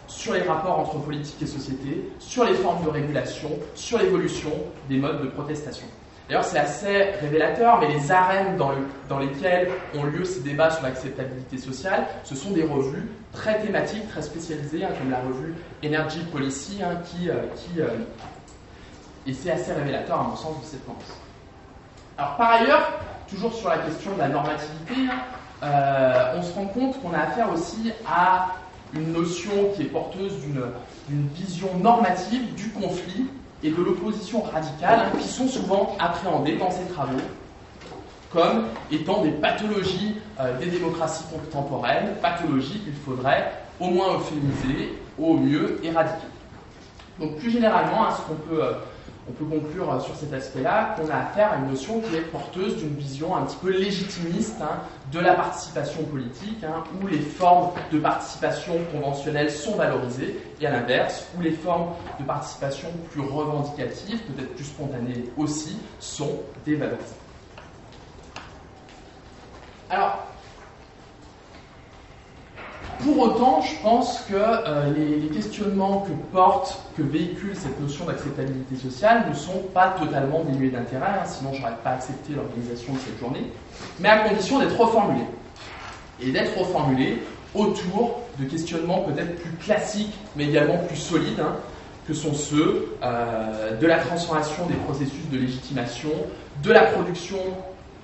sur 0.07 0.35
les 0.35 0.43
rapports 0.43 0.79
entre 0.79 0.99
politique 0.99 1.43
et 1.43 1.47
société, 1.47 2.11
sur 2.21 2.45
les 2.45 2.55
formes 2.55 2.85
de 2.85 2.91
régulation, 2.91 3.51
sur 3.75 3.99
l'évolution 3.99 4.51
des 4.89 4.99
modes 4.99 5.23
de 5.23 5.29
protestation. 5.29 5.87
D'ailleurs, 6.29 6.45
c'est 6.45 6.59
assez 6.59 7.11
révélateur, 7.21 7.79
mais 7.81 7.89
les 7.89 8.11
arènes 8.11 8.57
dans, 8.57 9.19
lesquelles 9.19 9.69
ont 9.95 10.05
lieu 10.05 10.25
ces 10.25 10.41
débats 10.41 10.71
sur 10.71 10.83
l'acceptabilité 10.83 11.59
sociale, 11.59 12.07
ce 12.25 12.35
sont 12.35 12.53
des 12.53 12.65
revues 12.65 13.09
très 13.33 13.61
thématiques, 13.61 14.09
très 14.09 14.23
spécialisées, 14.23 14.85
hein, 14.85 14.91
comme 14.99 15.11
la 15.11 15.19
revue 15.19 15.55
Energy 15.85 16.21
Policy, 16.33 16.81
hein, 16.83 16.97
qui, 17.05 17.29
euh, 17.29 17.35
euh, 17.79 17.89
et 19.27 19.35
c'est 19.35 19.51
assez 19.51 19.73
révélateur 19.73 20.19
à 20.19 20.23
mon 20.23 20.37
sens 20.37 20.61
de 20.63 20.65
cette 20.65 20.87
tendance. 20.87 21.03
Alors 22.17 22.37
par 22.37 22.53
ailleurs, 22.53 22.91
toujours 23.29 23.53
sur 23.53 23.69
la 23.69 23.79
question 23.79 24.15
de 24.15 24.19
la 24.19 24.29
normativité, 24.29 24.95
hein, 25.11 25.19
euh, 25.63 26.37
on 26.39 26.43
se 26.43 26.55
rend 26.55 26.67
compte 26.67 27.03
qu'on 27.03 27.13
a 27.13 27.19
affaire 27.19 27.53
aussi 27.53 27.93
à 28.09 28.49
une 28.95 29.13
notion 29.13 29.53
qui 29.75 29.83
est 29.83 29.87
porteuse 29.87 30.39
d'une 31.09 31.29
vision 31.35 31.69
normative 31.79 32.55
du 32.55 32.71
conflit 32.71 33.27
et 33.65 33.71
de 33.71 33.83
l'opposition 33.83 34.43
radicale 34.43 35.11
qui 35.19 35.27
sont 35.27 35.49
souvent 35.49 35.97
appréhendées 35.99 36.57
dans 36.57 36.71
ces 36.71 36.85
travaux 36.93 37.19
comme 38.31 38.67
étant 38.91 39.23
des 39.23 39.31
pathologies 39.31 40.17
euh, 40.41 40.59
des 40.59 40.67
démocraties 40.67 41.25
contemporaines, 41.33 42.17
pathologies 42.21 42.81
qu'il 42.81 42.93
faudrait 42.93 43.53
au 43.81 43.87
moins 43.87 44.17
euphémiser, 44.17 44.99
au 45.19 45.35
mieux 45.35 45.79
éradiquer. 45.85 46.27
Donc 47.21 47.37
plus 47.39 47.51
généralement, 47.51 48.07
hein, 48.07 48.11
ce 48.11 48.23
qu'on 48.23 48.35
peut, 48.35 48.63
euh, 48.63 48.73
on 49.29 49.33
peut 49.33 49.45
conclure 49.45 49.91
euh, 49.93 50.01
sur 50.01 50.15
cet 50.17 50.33
aspect-là, 50.33 50.97
qu'on 50.97 51.09
a 51.09 51.17
affaire 51.17 51.53
à 51.53 51.57
une 51.57 51.71
notion 51.71 52.01
qui 52.01 52.17
est 52.17 52.21
porteuse 52.21 52.77
d'une 52.77 52.95
vision 52.95 53.35
un 53.37 53.43
petit 53.43 53.57
peu 53.57 53.71
légitimiste 53.71 54.61
hein, 54.61 54.81
de 55.13 55.21
la 55.21 55.35
participation 55.35 56.05
politique, 56.05 56.63
hein, 56.65 56.85
où 57.01 57.07
les 57.07 57.21
formes 57.21 57.71
de 57.93 57.99
participation 57.99 58.75
conventionnelles 58.93 59.51
sont 59.51 59.77
valorisées, 59.77 60.41
et 60.61 60.67
à 60.67 60.71
l'inverse, 60.71 61.27
où 61.37 61.41
les 61.41 61.53
formes 61.53 61.95
de 62.19 62.25
participation 62.25 62.89
plus 63.11 63.23
revendicatives, 63.23 64.21
peut-être 64.23 64.55
plus 64.55 64.65
spontanées 64.65 65.25
aussi, 65.37 65.79
sont 65.99 66.41
dévalorisées. 66.65 67.17
Alors, 69.89 70.34
pour 73.01 73.19
autant, 73.19 73.61
je 73.63 73.75
pense 73.83 74.21
que 74.29 74.35
euh, 74.35 74.93
les, 74.93 75.29
questionnements 75.29 76.01
que 76.01 76.13
porte, 76.33 76.79
que 76.97 77.03
véhicule 77.03 77.55
cette 77.55 77.81
notion 77.81 78.05
d'acceptabilité 78.05 78.77
sociale 78.77 79.27
ne 79.29 79.35
sont 79.35 79.63
pas 79.73 79.95
totalement 79.99 80.45
dénués 80.45 80.71
d'intérêt, 80.71 81.21
hein, 81.21 81.25
sinon 81.27 81.53
je 81.53 81.61
n'aurais 81.61 81.77
pas 81.83 81.91
accepté 81.91 82.35
l'organisation 82.35 82.93
de 82.93 82.99
cette 82.99 83.19
journée, 83.19 83.51
mais 84.01 84.09
à 84.09 84.29
condition 84.29 84.59
d'être 84.59 84.79
reformulés. 84.79 85.27
Et 86.21 86.31
d'être 86.31 86.57
reformulés 86.59 87.23
autour 87.55 88.21
de 88.39 88.45
questionnements 88.45 89.01
peut-être 89.01 89.37
plus 89.41 89.53
classiques, 89.53 90.15
mais 90.37 90.47
également 90.47 90.79
plus 90.87 90.97
solides, 90.97 91.41
hein, 91.41 91.57
que 92.07 92.15
sont 92.15 92.35
ceux 92.35 92.97
euh, 93.03 93.77
de 93.79 93.87
la 93.87 93.99
transformation 93.99 94.67
des 94.67 94.75
processus 94.75 95.29
de 95.33 95.39
légitimation, 95.39 96.11
de 96.63 96.73
la 96.73 96.83
production 96.83 97.39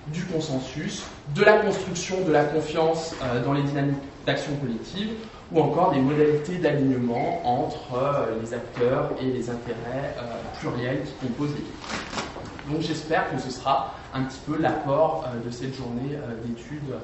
du 0.08 0.24
consensus, 0.24 1.02
de 1.34 1.44
la 1.44 1.58
construction 1.58 2.20
de 2.22 2.32
la 2.32 2.44
confiance 2.44 3.14
euh, 3.22 3.44
dans 3.44 3.52
les 3.52 3.62
dynamiques 3.62 3.98
d'action 4.26 4.52
collective, 4.56 5.10
ou 5.52 5.60
encore 5.60 5.92
des 5.92 6.00
modalités 6.00 6.56
d'alignement 6.58 7.40
entre 7.44 7.94
euh, 7.94 8.40
les 8.40 8.54
acteurs 8.54 9.10
et 9.20 9.26
les 9.26 9.50
intérêts 9.50 10.14
euh, 10.18 10.58
pluriels 10.58 11.02
qui 11.02 11.26
composent 11.26 11.54
l'équipe. 11.54 12.70
Donc 12.70 12.80
j'espère 12.80 13.30
que 13.30 13.40
ce 13.40 13.50
sera 13.50 13.94
un 14.14 14.22
petit 14.22 14.40
peu 14.46 14.60
l'apport 14.60 15.26
de 15.44 15.50
cette 15.50 15.74
journée 15.74 16.18
d'études 16.44 16.94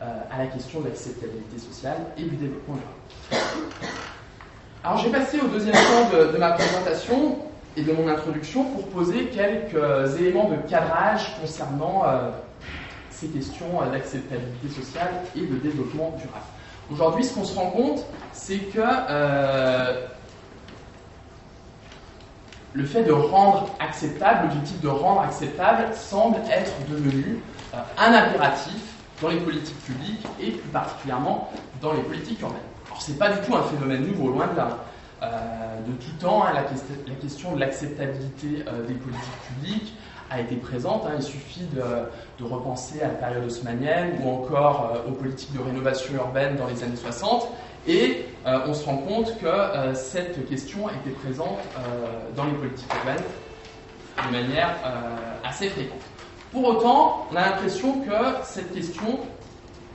à 0.00 0.38
la 0.38 0.46
question 0.46 0.80
de 0.80 0.88
l'acceptabilité 0.88 1.58
sociale 1.58 1.98
et 2.16 2.22
du 2.22 2.34
développement 2.34 2.74
durable. 3.30 3.46
Alors 4.82 4.98
j'ai 4.98 5.10
passé 5.10 5.38
au 5.40 5.46
deuxième 5.46 5.74
temps 5.74 6.32
de 6.32 6.38
ma 6.38 6.52
présentation 6.52 7.38
et 7.76 7.82
de 7.82 7.92
mon 7.92 8.08
introduction 8.08 8.64
pour 8.64 8.86
poser 8.88 9.26
quelques 9.26 10.20
éléments 10.20 10.50
de 10.50 10.56
cadrage 10.68 11.34
concernant 11.40 12.02
euh, 12.04 12.30
ces 13.10 13.28
questions 13.28 13.80
d'acceptabilité 13.90 14.68
sociale 14.68 15.12
et 15.36 15.40
de 15.40 15.56
développement 15.56 16.14
durable. 16.18 16.44
Aujourd'hui, 16.90 17.24
ce 17.24 17.34
qu'on 17.34 17.44
se 17.44 17.56
rend 17.56 17.70
compte, 17.70 18.04
c'est 18.32 18.58
que 18.58 18.80
euh, 18.80 20.06
le 22.74 22.84
fait 22.84 23.04
de 23.04 23.12
rendre 23.12 23.68
acceptable, 23.80 24.48
l'objectif 24.48 24.80
de 24.80 24.88
rendre 24.88 25.22
acceptable, 25.22 25.94
semble 25.94 26.36
être 26.50 26.72
devenu 26.90 27.40
euh, 27.74 27.78
un 27.98 28.12
impératif 28.12 28.82
dans 29.22 29.28
les 29.28 29.38
politiques 29.38 29.80
publiques 29.84 30.26
et 30.40 30.50
plus 30.50 30.70
particulièrement 30.70 31.50
dans 31.80 31.92
les 31.92 32.02
politiques 32.02 32.40
urbaines. 32.40 32.58
Alors, 32.86 33.00
ce 33.00 33.12
n'est 33.12 33.16
pas 33.16 33.30
du 33.30 33.40
tout 33.46 33.54
un 33.56 33.62
phénomène 33.62 34.06
nouveau, 34.06 34.30
loin 34.30 34.48
de 34.48 34.56
là. 34.56 34.78
Euh, 35.22 35.80
de 35.86 35.92
tout 35.92 36.10
temps, 36.20 36.44
hein, 36.44 36.52
la, 36.52 37.14
question 37.14 37.54
de 37.54 37.60
l'acceptabilité 37.60 38.64
euh, 38.66 38.84
des 38.86 38.94
politiques 38.94 39.40
publiques 39.46 39.94
a 40.30 40.40
été 40.40 40.56
présente. 40.56 41.04
Hein. 41.06 41.12
il 41.16 41.22
suffit 41.22 41.66
de, 41.74 42.44
repenser 42.44 43.02
à 43.02 43.08
la 43.08 43.14
période 43.14 43.44
haussmannienne 43.44 44.18
ou 44.20 44.30
encore 44.30 44.90
euh, 44.92 45.10
aux 45.10 45.12
politiques 45.12 45.52
de 45.52 45.60
rénovation 45.60 46.14
urbaine 46.14 46.56
dans 46.56 46.66
les 46.66 46.82
années 46.82 46.96
60. 46.96 47.48
Et 47.86 48.26
on 48.44 48.74
se 48.74 48.84
rend 48.84 48.98
compte 48.98 49.36
que 49.40 49.92
cette 49.94 50.48
question 50.48 50.88
était 50.88 51.10
présente 51.10 51.58
dans 52.36 52.44
les 52.44 52.52
politiques 52.52 52.92
urbaines 52.94 53.24
de 54.24 54.32
manière 54.36 54.76
assez 55.42 55.68
fréquente. 55.68 55.98
Pour 56.52 56.64
autant, 56.64 57.26
on 57.32 57.34
a 57.34 57.40
l'impression 57.40 58.00
que 58.02 58.44
cette 58.44 58.72
question, 58.72 59.18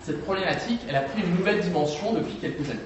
cette 0.02 0.22
problématique, 0.26 0.82
elle 0.90 0.98
a 0.98 1.02
pris 1.02 1.22
une 1.22 1.38
nouvelle 1.38 1.62
dimension 1.62 2.12
depuis 2.12 2.36
quelques 2.42 2.70
années. 2.70 2.80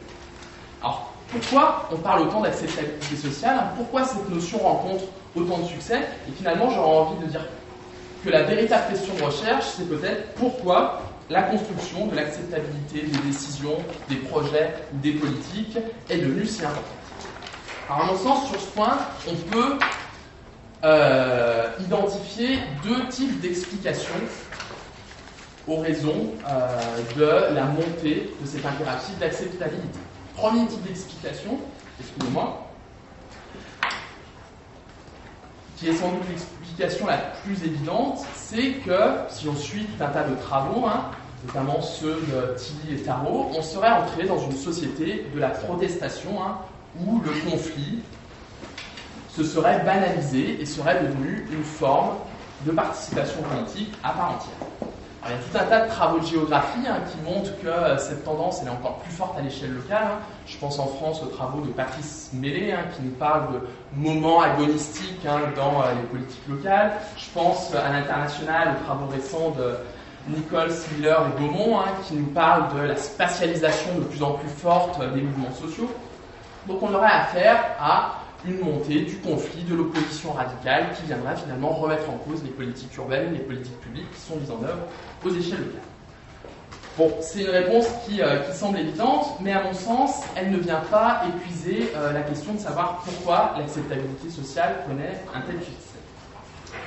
Alors, 0.84 1.11
pourquoi 1.32 1.88
on 1.92 1.98
parle 1.98 2.24
autant 2.24 2.42
d'acceptabilité 2.42 3.16
sociale 3.16 3.72
Pourquoi 3.78 4.04
cette 4.04 4.30
notion 4.30 4.58
rencontre 4.58 5.06
autant 5.36 5.60
de 5.60 5.66
succès? 5.66 6.02
Et 6.28 6.32
finalement, 6.32 6.70
j'aurais 6.70 6.98
envie 6.98 7.26
de 7.26 7.30
dire 7.32 7.46
que 8.24 8.30
la 8.30 8.44
véritable 8.44 8.84
question 8.92 9.14
de 9.16 9.24
recherche, 9.24 9.66
c'est 9.78 9.88
peut-être 9.88 10.34
pourquoi 10.36 11.02
la 11.30 11.44
construction 11.44 12.08
de 12.08 12.16
l'acceptabilité 12.16 13.04
des 13.04 13.18
décisions, 13.20 13.78
des 14.10 14.18
projets 14.18 14.74
des 14.94 15.14
politiques 15.14 15.78
est 16.10 16.18
devenue 16.18 16.46
si 16.46 16.64
importante? 16.64 16.84
Alors, 17.90 18.04
à 18.04 18.06
mon 18.08 18.18
sens, 18.18 18.50
sur 18.50 18.60
ce 18.60 18.68
point, 18.68 18.98
on 19.30 19.36
peut 19.36 19.78
euh, 20.84 21.70
identifier 21.80 22.60
deux 22.84 23.08
types 23.08 23.40
d'explications 23.40 24.14
aux 25.68 25.78
raisons 25.78 26.32
euh, 26.50 26.80
de 27.16 27.56
la 27.56 27.66
montée 27.66 28.34
de 28.42 28.48
cet 28.48 28.66
impératif 28.66 29.18
d'acceptabilité. 29.20 30.00
Premier 30.36 30.66
type 30.68 30.82
d'explication, 30.84 31.60
excusez-moi, 32.00 32.68
qui 35.78 35.90
est 35.90 35.96
sans 35.96 36.12
doute 36.12 36.28
l'explication 36.30 37.08
la 37.08 37.18
plus 37.18 37.64
évidente, 37.64 38.20
c'est 38.36 38.74
que 38.86 39.00
si 39.30 39.48
on 39.48 39.56
suit 39.56 39.86
tout 39.86 40.04
un 40.04 40.08
tas 40.10 40.24
de 40.24 40.36
travaux, 40.36 40.86
hein, 40.86 41.12
notamment 41.46 41.82
ceux 41.82 42.22
de 42.32 42.56
Tilly 42.56 43.00
et 43.00 43.04
Tarot, 43.04 43.52
on 43.56 43.62
serait 43.62 43.92
entré 43.92 44.26
dans 44.26 44.40
une 44.40 44.56
société 44.56 45.26
de 45.34 45.40
la 45.40 45.50
protestation 45.50 46.42
hein, 46.42 46.60
où 47.00 47.20
le 47.22 47.32
conflit 47.50 48.00
se 49.30 49.44
serait 49.44 49.84
banalisé 49.84 50.62
et 50.62 50.66
serait 50.66 51.04
devenu 51.04 51.48
une 51.52 51.64
forme 51.64 52.18
de 52.66 52.72
participation 52.72 53.42
politique 53.42 53.94
à 54.04 54.12
part 54.12 54.32
entière 54.36 54.56
il 55.26 55.32
y 55.32 55.34
a 55.34 55.38
tout 55.38 55.58
un 55.58 55.70
tas 55.70 55.86
de 55.86 55.92
travaux 55.92 56.20
de 56.20 56.26
géographie 56.26 56.80
hein, 56.88 56.98
qui 57.12 57.18
montrent 57.32 57.56
que 57.62 57.68
euh, 57.68 57.98
cette 57.98 58.24
tendance 58.26 58.64
est 58.64 58.70
encore 58.70 58.98
plus 59.00 59.12
forte 59.12 59.38
à 59.38 59.42
l'échelle 59.42 59.74
locale. 59.74 60.04
Hein. 60.04 60.20
Je 60.48 60.58
pense 60.58 60.80
en 60.80 60.88
France 60.88 61.22
aux 61.22 61.28
travaux 61.28 61.62
de 61.62 61.72
Patrice 61.72 62.32
Mélé 62.34 62.72
hein, 62.72 62.86
qui 62.96 63.04
nous 63.04 63.12
parle 63.12 63.54
de 63.54 63.60
moments 63.96 64.42
agonistiques 64.42 65.24
dans 65.24 65.82
euh, 65.82 65.94
les 65.94 66.08
politiques 66.08 66.48
locales. 66.48 66.94
Je 67.18 67.26
pense 67.36 67.74
à 67.76 67.94
l'international 67.94 68.76
aux 68.76 68.86
travaux 68.86 69.08
récents 69.12 69.52
de 69.52 69.76
Nicole 70.28 70.70
Miller 70.94 71.24
et 71.28 71.40
Beaumont 71.40 71.80
qui 72.08 72.16
nous 72.16 72.28
parlent 72.28 72.74
de 72.76 72.82
la 72.88 72.96
spatialisation 72.96 74.00
de 74.00 74.04
plus 74.06 74.24
en 74.24 74.32
plus 74.32 74.50
forte 74.50 75.00
euh, 75.02 75.12
des 75.12 75.22
mouvements 75.22 75.54
sociaux. 75.54 75.90
Donc 76.68 76.82
on 76.82 76.94
aurait 76.94 77.12
affaire 77.12 77.58
à 77.80 78.21
une 78.46 78.60
montée 78.60 79.02
du 79.02 79.18
conflit, 79.18 79.64
de 79.64 79.76
l'opposition 79.76 80.34
radicale 80.34 80.94
qui 80.96 81.04
viendra 81.04 81.36
finalement 81.36 81.70
remettre 81.70 82.10
en 82.10 82.18
cause 82.18 82.44
les 82.44 82.50
politiques 82.50 82.96
urbaines, 82.98 83.34
les 83.34 83.40
politiques 83.40 83.80
publiques 83.82 84.12
qui 84.14 84.22
sont 84.22 84.36
mises 84.38 84.52
en 84.52 84.64
œuvre 84.64 84.88
aux 85.24 85.30
échelles 85.30 85.60
locales. 85.60 85.82
Bon, 86.98 87.10
c'est 87.22 87.42
une 87.44 87.50
réponse 87.50 87.86
qui, 88.06 88.22
euh, 88.22 88.40
qui, 88.40 88.58
semble 88.58 88.80
évidente, 88.80 89.38
mais 89.40 89.54
à 89.54 89.64
mon 89.64 89.74
sens, 89.74 90.24
elle 90.36 90.52
ne 90.52 90.58
vient 90.58 90.82
pas 90.92 91.22
épuiser 91.28 91.92
euh, 91.96 92.12
la 92.12 92.22
question 92.22 92.54
de 92.54 92.60
savoir 92.60 93.02
pourquoi 93.06 93.54
l'acceptabilité 93.58 94.30
sociale 94.30 94.84
connaît 94.86 95.24
un 95.34 95.40
tel 95.42 95.56
succès. 95.60 96.00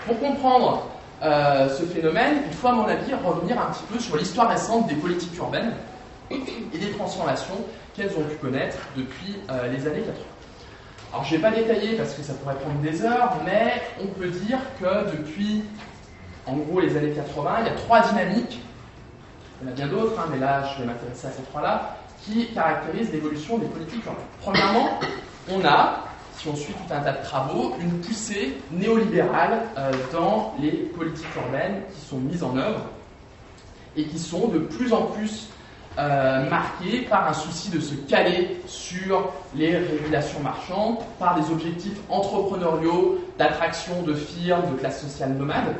Pour 0.07 0.21
comprendre 0.21 0.89
euh, 1.23 1.75
ce 1.75 1.85
phénomène, 1.85 2.43
il 2.47 2.53
faut 2.53 2.69
à 2.69 2.73
mon 2.73 2.85
avis 2.85 3.15
revenir 3.15 3.59
un 3.59 3.73
petit 3.73 3.85
peu 3.91 3.99
sur 3.99 4.17
l'histoire 4.17 4.51
récente 4.51 4.89
des 4.89 4.95
politiques 4.95 5.37
urbaines 5.39 5.73
et 6.31 6.79
des 6.79 6.91
transformations 6.91 7.57
qu'elles 7.95 8.13
ont 8.19 8.25
pu 8.25 8.37
connaître 8.37 8.77
depuis 8.97 9.37
les 9.71 9.87
années 9.87 10.01
80. 10.01 10.15
Alors 11.15 11.25
je 11.25 11.37
ne 11.37 11.37
vais 11.37 11.43
pas 11.49 11.57
détailler 11.57 11.97
parce 11.97 12.13
que 12.15 12.23
ça 12.25 12.35
pourrait 12.35 12.57
prendre 12.57 12.81
des 12.81 13.05
heures, 13.05 13.37
mais 13.45 13.81
on 14.03 14.09
peut 14.09 14.27
dire 14.27 14.59
que 14.81 15.17
depuis 15.17 15.63
en 16.45 16.57
gros 16.57 16.81
les 16.81 16.97
années 16.97 17.13
80, 17.13 17.59
il 17.61 17.67
y 17.67 17.69
a 17.69 17.75
trois 17.75 18.01
dynamiques, 18.01 18.59
il 19.63 19.65
y 19.65 19.71
en 19.71 19.73
a 19.73 19.75
bien 19.77 19.87
d'autres, 19.87 20.19
hein, 20.19 20.27
mais 20.33 20.41
là 20.41 20.65
je 20.65 20.81
vais 20.83 20.89
m'intéresser 20.89 21.29
à 21.29 21.31
ces 21.31 21.43
trois-là, 21.45 21.99
qui 22.25 22.49
caractérisent 22.49 23.13
l'évolution 23.13 23.59
des 23.59 23.69
politiques 23.69 24.05
urbaines. 24.05 24.25
Premièrement, 24.41 24.99
on 25.53 25.65
a, 25.65 26.01
si 26.37 26.49
on 26.49 26.57
suit 26.57 26.73
tout 26.73 26.93
un 26.93 26.99
tas 26.99 27.13
de 27.13 27.23
travaux, 27.23 27.77
une 27.79 28.01
poussée 28.01 28.57
néolibérale 28.73 29.61
euh, 29.79 29.93
dans 30.13 30.57
les 30.59 30.73
politiques 30.73 31.33
urbaines 31.37 31.83
qui 31.95 32.01
sont 32.09 32.19
mises 32.19 32.43
en 32.43 32.57
œuvre 32.57 32.87
et 33.97 34.05
qui 34.07 34.19
sont 34.19 34.49
de 34.49 34.59
plus 34.59 34.93
en 34.93 35.03
plus 35.03 35.47
euh, 35.97 36.49
marqué 36.51 37.03
par 37.03 37.29
un 37.29 37.33
souci 37.33 37.71
de 37.71 37.79
se 37.79 37.95
caler 37.95 38.61
sur 38.67 39.33
les 39.55 39.77
régulations 39.77 40.41
marchandes, 40.41 40.99
par 41.19 41.41
des 41.41 41.51
objectifs 41.53 41.99
entrepreneuriaux, 42.09 43.19
d'attraction 43.39 44.03
de 44.03 44.15
firmes, 44.15 44.63
de 44.73 44.77
classe 44.77 45.03
sociale 45.03 45.35
nomade. 45.35 45.77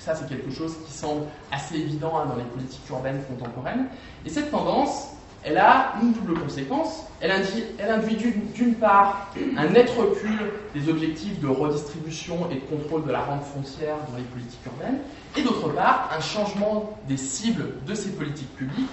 Ça, 0.00 0.16
c'est 0.16 0.28
quelque 0.28 0.50
chose 0.50 0.74
qui 0.84 0.92
semble 0.92 1.22
assez 1.52 1.76
évident 1.76 2.14
hein, 2.16 2.26
dans 2.28 2.34
les 2.34 2.42
politiques 2.42 2.88
urbaines 2.90 3.22
contemporaines. 3.28 3.86
Et 4.26 4.28
cette 4.28 4.50
tendance, 4.50 5.10
elle 5.44 5.58
a 5.58 5.94
une 6.02 6.12
double 6.12 6.34
conséquence. 6.40 7.04
Elle 7.20 7.30
induit, 7.30 7.64
elle 7.78 7.90
induit 7.90 8.16
d'une 8.54 8.74
part 8.74 9.32
un 9.56 9.68
net 9.68 9.88
recul 9.90 10.50
des 10.74 10.88
objectifs 10.88 11.38
de 11.40 11.46
redistribution 11.46 12.48
et 12.50 12.56
de 12.56 12.60
contrôle 12.60 13.04
de 13.04 13.12
la 13.12 13.20
rente 13.20 13.44
foncière 13.44 13.94
dans 14.10 14.16
les 14.16 14.24
politiques 14.24 14.66
urbaines, 14.66 14.98
et 15.36 15.42
d'autre 15.42 15.68
part 15.68 16.10
un 16.16 16.20
changement 16.20 16.98
des 17.06 17.16
cibles 17.16 17.74
de 17.86 17.94
ces 17.94 18.10
politiques 18.10 18.54
publiques 18.56 18.90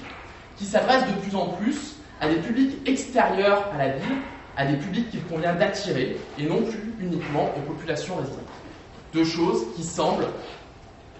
qui 0.59 0.65
s'adressent 0.65 1.07
de 1.07 1.19
plus 1.21 1.35
en 1.35 1.47
plus 1.47 1.95
à 2.21 2.27
des 2.27 2.35
publics 2.35 2.77
extérieurs 2.87 3.69
à 3.73 3.77
la 3.77 3.89
ville, 3.93 4.17
à 4.57 4.65
des 4.65 4.75
publics 4.75 5.09
qu'il 5.09 5.23
convient 5.23 5.55
d'attirer, 5.55 6.17
et 6.37 6.43
non 6.43 6.61
plus 6.63 6.93
uniquement 6.99 7.49
aux 7.55 7.61
populations 7.61 8.17
résidentes. 8.17 8.43
Deux 9.13 9.23
choses 9.23 9.63
qui 9.75 9.83
semblent 9.83 10.27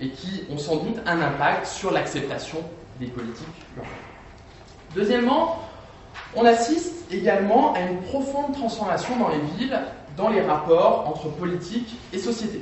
et 0.01 0.09
qui 0.09 0.43
ont 0.51 0.57
sans 0.57 0.75
doute 0.75 0.97
un 1.05 1.21
impact 1.21 1.65
sur 1.65 1.91
l'acceptation 1.91 2.59
des 2.99 3.07
politiques 3.07 3.47
urbaines. 3.77 3.91
Deuxièmement, 4.93 5.59
on 6.35 6.45
assiste 6.45 7.11
également 7.11 7.73
à 7.73 7.81
une 7.81 8.01
profonde 8.01 8.53
transformation 8.53 9.15
dans 9.17 9.29
les 9.29 9.39
villes, 9.57 9.79
dans 10.17 10.29
les 10.29 10.41
rapports 10.41 11.07
entre 11.07 11.29
politique 11.29 11.95
et 12.11 12.19
société. 12.19 12.61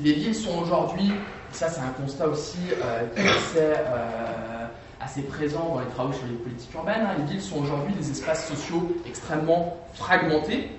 Les 0.00 0.12
villes 0.12 0.34
sont 0.34 0.58
aujourd'hui, 0.62 1.12
ça 1.50 1.68
c'est 1.68 1.80
un 1.80 1.92
constat 2.00 2.28
aussi 2.28 2.58
euh, 2.82 3.02
euh, 3.56 4.51
assez, 5.02 5.22
présent 5.22 5.74
dans 5.74 5.80
les 5.80 5.86
travaux 5.86 6.12
sur 6.12 6.26
les 6.26 6.36
politiques 6.36 6.72
urbaines, 6.74 7.02
hein, 7.02 7.14
les 7.18 7.32
villes 7.32 7.42
sont 7.42 7.58
aujourd'hui 7.58 7.94
des 7.94 8.10
espaces 8.10 8.48
sociaux 8.48 8.88
extrêmement 9.06 9.76
fragmentés, 9.94 10.70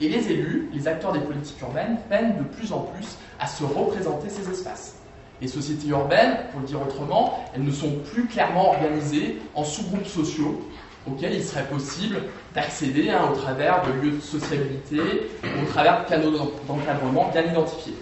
et 0.00 0.08
les 0.08 0.30
élus, 0.32 0.68
les 0.72 0.88
acteurs 0.88 1.12
des 1.12 1.20
politiques 1.20 1.60
urbaines, 1.60 1.98
peinent 2.08 2.36
de 2.38 2.44
plus 2.44 2.72
en 2.72 2.80
plus 2.80 3.16
à 3.38 3.46
se 3.46 3.64
représenter 3.64 4.30
ces 4.30 4.50
espaces. 4.50 4.96
Les 5.40 5.48
sociétés 5.48 5.88
urbaines, 5.88 6.38
pour 6.50 6.60
le 6.60 6.66
dire 6.66 6.80
autrement, 6.82 7.44
elles 7.54 7.64
ne 7.64 7.70
sont 7.70 7.92
plus 8.12 8.26
clairement 8.26 8.70
organisées 8.70 9.40
en 9.54 9.64
sous-groupes 9.64 10.06
sociaux 10.06 10.60
auxquels 11.06 11.34
il 11.34 11.44
serait 11.44 11.66
possible 11.66 12.22
d'accéder 12.54 13.10
hein, 13.10 13.30
au 13.30 13.36
travers 13.36 13.82
de 13.86 13.92
lieux 13.92 14.10
de 14.12 14.20
sociabilité, 14.20 15.00
au 15.42 15.70
travers 15.70 16.04
de 16.04 16.08
canaux 16.08 16.30
d'encadrement 16.66 17.30
bien 17.30 17.44
identifiés. 17.44 17.96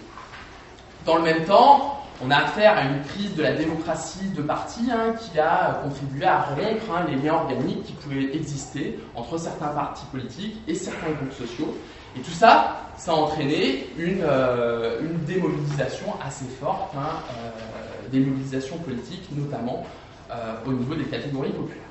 Dans 1.04 1.16
le 1.16 1.22
même 1.22 1.44
temps, 1.44 2.02
on 2.24 2.30
a 2.30 2.36
affaire 2.36 2.76
à 2.76 2.82
une 2.82 3.02
crise 3.02 3.34
de 3.34 3.42
la 3.42 3.52
démocratie 3.52 4.28
de 4.30 4.42
parti 4.42 4.90
hein, 4.90 5.14
qui 5.20 5.38
a 5.38 5.80
contribué 5.84 6.26
à 6.26 6.40
rompre 6.40 6.92
hein, 6.92 7.06
les 7.08 7.16
liens 7.16 7.34
organiques 7.34 7.84
qui 7.84 7.92
pouvaient 7.92 8.34
exister 8.34 8.98
entre 9.14 9.38
certains 9.38 9.68
partis 9.68 10.04
politiques 10.10 10.56
et 10.66 10.74
certains 10.74 11.12
groupes 11.12 11.32
sociaux. 11.32 11.76
Et 12.16 12.20
tout 12.20 12.32
ça, 12.32 12.88
ça 12.96 13.12
a 13.12 13.14
entraîné 13.14 13.88
une, 13.96 14.22
euh, 14.22 15.00
démobilisation 15.26 16.14
assez 16.24 16.46
forte, 16.60 16.92
hein, 16.96 17.22
euh, 17.36 18.08
des 18.10 18.20
mobilisations 18.20 18.78
politiques, 18.78 19.28
notamment 19.36 19.84
euh, 20.32 20.54
au 20.66 20.72
niveau 20.72 20.94
des 20.94 21.04
catégories 21.04 21.52
populaires. 21.52 21.84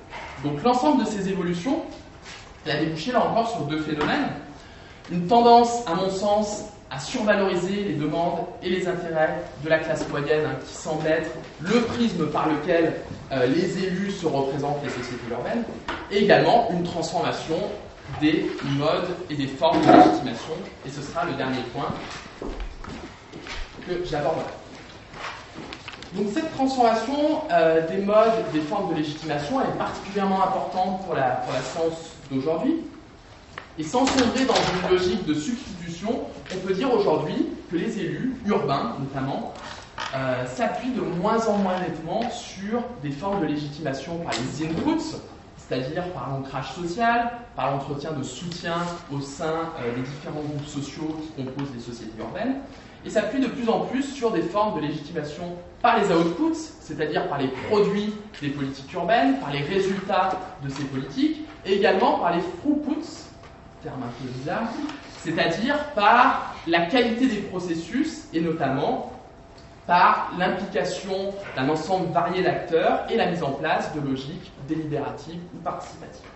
Donc 0.43 0.61
l'ensemble 0.63 1.05
de 1.05 1.09
ces 1.09 1.29
évolutions 1.29 1.83
a 2.69 2.77
débouché 2.77 3.13
là 3.13 3.23
encore 3.23 3.49
sur 3.49 3.61
deux 3.61 3.79
phénomènes. 3.79 4.27
Une 5.09 5.25
tendance, 5.27 5.87
à 5.87 5.95
mon 5.95 6.09
sens, 6.09 6.65
à 6.89 6.99
survaloriser 6.99 7.83
les 7.83 7.93
demandes 7.95 8.39
et 8.63 8.69
les 8.69 8.87
intérêts 8.87 9.43
de 9.63 9.69
la 9.69 9.79
classe 9.79 10.07
moyenne, 10.09 10.45
hein, 10.45 10.55
qui 10.65 10.73
semble 10.73 11.05
être 11.07 11.29
le 11.61 11.81
prisme 11.81 12.27
par 12.27 12.47
lequel 12.47 12.93
les 13.29 13.83
élus 13.83 14.11
se 14.11 14.25
représentent 14.25 14.81
les 14.83 14.89
sociétés 14.89 15.29
urbaines, 15.29 15.65
et 16.09 16.19
également 16.23 16.69
une 16.71 16.83
transformation 16.83 17.57
des 18.21 18.49
modes 18.77 19.09
et 19.29 19.35
des 19.35 19.47
formes 19.47 19.81
de 19.81 19.91
légitimation. 19.91 20.53
Et 20.85 20.89
ce 20.89 21.01
sera 21.01 21.25
le 21.25 21.33
dernier 21.33 21.61
point 21.73 21.89
que 23.85 24.05
j'aborderai. 24.05 24.45
Donc 26.13 26.27
cette 26.33 26.53
transformation 26.55 27.41
euh, 27.51 27.85
des 27.87 27.97
modes, 27.97 28.51
des 28.53 28.61
formes 28.61 28.91
de 28.93 28.99
légitimation, 28.99 29.61
est 29.61 29.77
particulièrement 29.77 30.41
importante 30.43 31.05
pour 31.05 31.15
la, 31.15 31.41
pour 31.45 31.53
la 31.53 31.61
science 31.61 32.11
d'aujourd'hui. 32.31 32.77
Et 33.79 33.83
sans 33.83 34.07
sombrer 34.07 34.45
dans 34.45 34.55
une 34.55 34.97
logique 34.97 35.25
de 35.25 35.35
substitution, 35.35 36.21
on 36.51 36.67
peut 36.67 36.73
dire 36.73 36.91
aujourd'hui 36.91 37.47
que 37.69 37.75
les 37.75 37.99
élus, 37.99 38.35
urbains 38.47 38.95
notamment, 38.99 39.53
euh, 40.15 40.47
s'appuient 40.47 40.93
de 40.93 41.01
moins 41.01 41.45
en 41.47 41.57
moins 41.57 41.79
nettement 41.79 42.27
sur 42.31 42.81
des 43.03 43.11
formes 43.11 43.41
de 43.41 43.45
légitimation 43.45 44.17
par 44.17 44.33
les 44.33 44.65
inputs, 44.65 45.17
c'est-à-dire 45.57 46.11
par 46.13 46.29
l'ancrage 46.31 46.73
social, 46.73 47.31
par 47.55 47.71
l'entretien 47.71 48.13
de 48.13 48.23
soutien 48.23 48.77
au 49.13 49.21
sein 49.21 49.69
euh, 49.79 49.95
des 49.95 50.01
différents 50.01 50.41
groupes 50.41 50.65
sociaux 50.65 51.15
qui 51.21 51.43
composent 51.43 51.73
les 51.75 51.81
sociétés 51.81 52.19
urbaines, 52.19 52.55
et 53.05 53.11
s'appuie 53.11 53.39
de 53.39 53.47
plus 53.47 53.69
en 53.69 53.81
plus 53.81 54.01
sur 54.01 54.31
des 54.31 54.41
formes 54.41 54.81
de 54.81 54.87
légitimation 54.87 55.55
par 55.83 55.99
les 55.99 56.11
outputs, 56.11 56.57
c'est-à-dire 56.79 57.27
par 57.27 57.37
les 57.37 57.49
produits 57.69 58.11
des 58.41 58.49
politiques 58.49 58.91
urbaines, 58.93 59.39
par 59.39 59.51
les 59.51 59.61
résultats 59.61 60.31
de 60.63 60.69
ces 60.69 60.83
politiques, 60.85 61.41
et 61.63 61.73
également 61.73 62.19
par 62.19 62.35
les 62.35 62.41
throughputs, 62.41 63.26
c'est-à-dire 65.23 65.77
par 65.95 66.55
la 66.67 66.85
qualité 66.85 67.27
des 67.27 67.41
processus, 67.41 68.25
et 68.33 68.41
notamment 68.41 69.11
par 69.85 70.31
l'implication 70.37 71.33
d'un 71.55 71.69
ensemble 71.69 72.11
varié 72.11 72.43
d'acteurs 72.43 73.05
et 73.09 73.15
la 73.15 73.27
mise 73.27 73.41
en 73.41 73.51
place 73.51 73.93
de 73.95 74.01
logiques 74.01 74.51
délibératives 74.67 75.39
ou 75.55 75.59
participatives. 75.59 76.27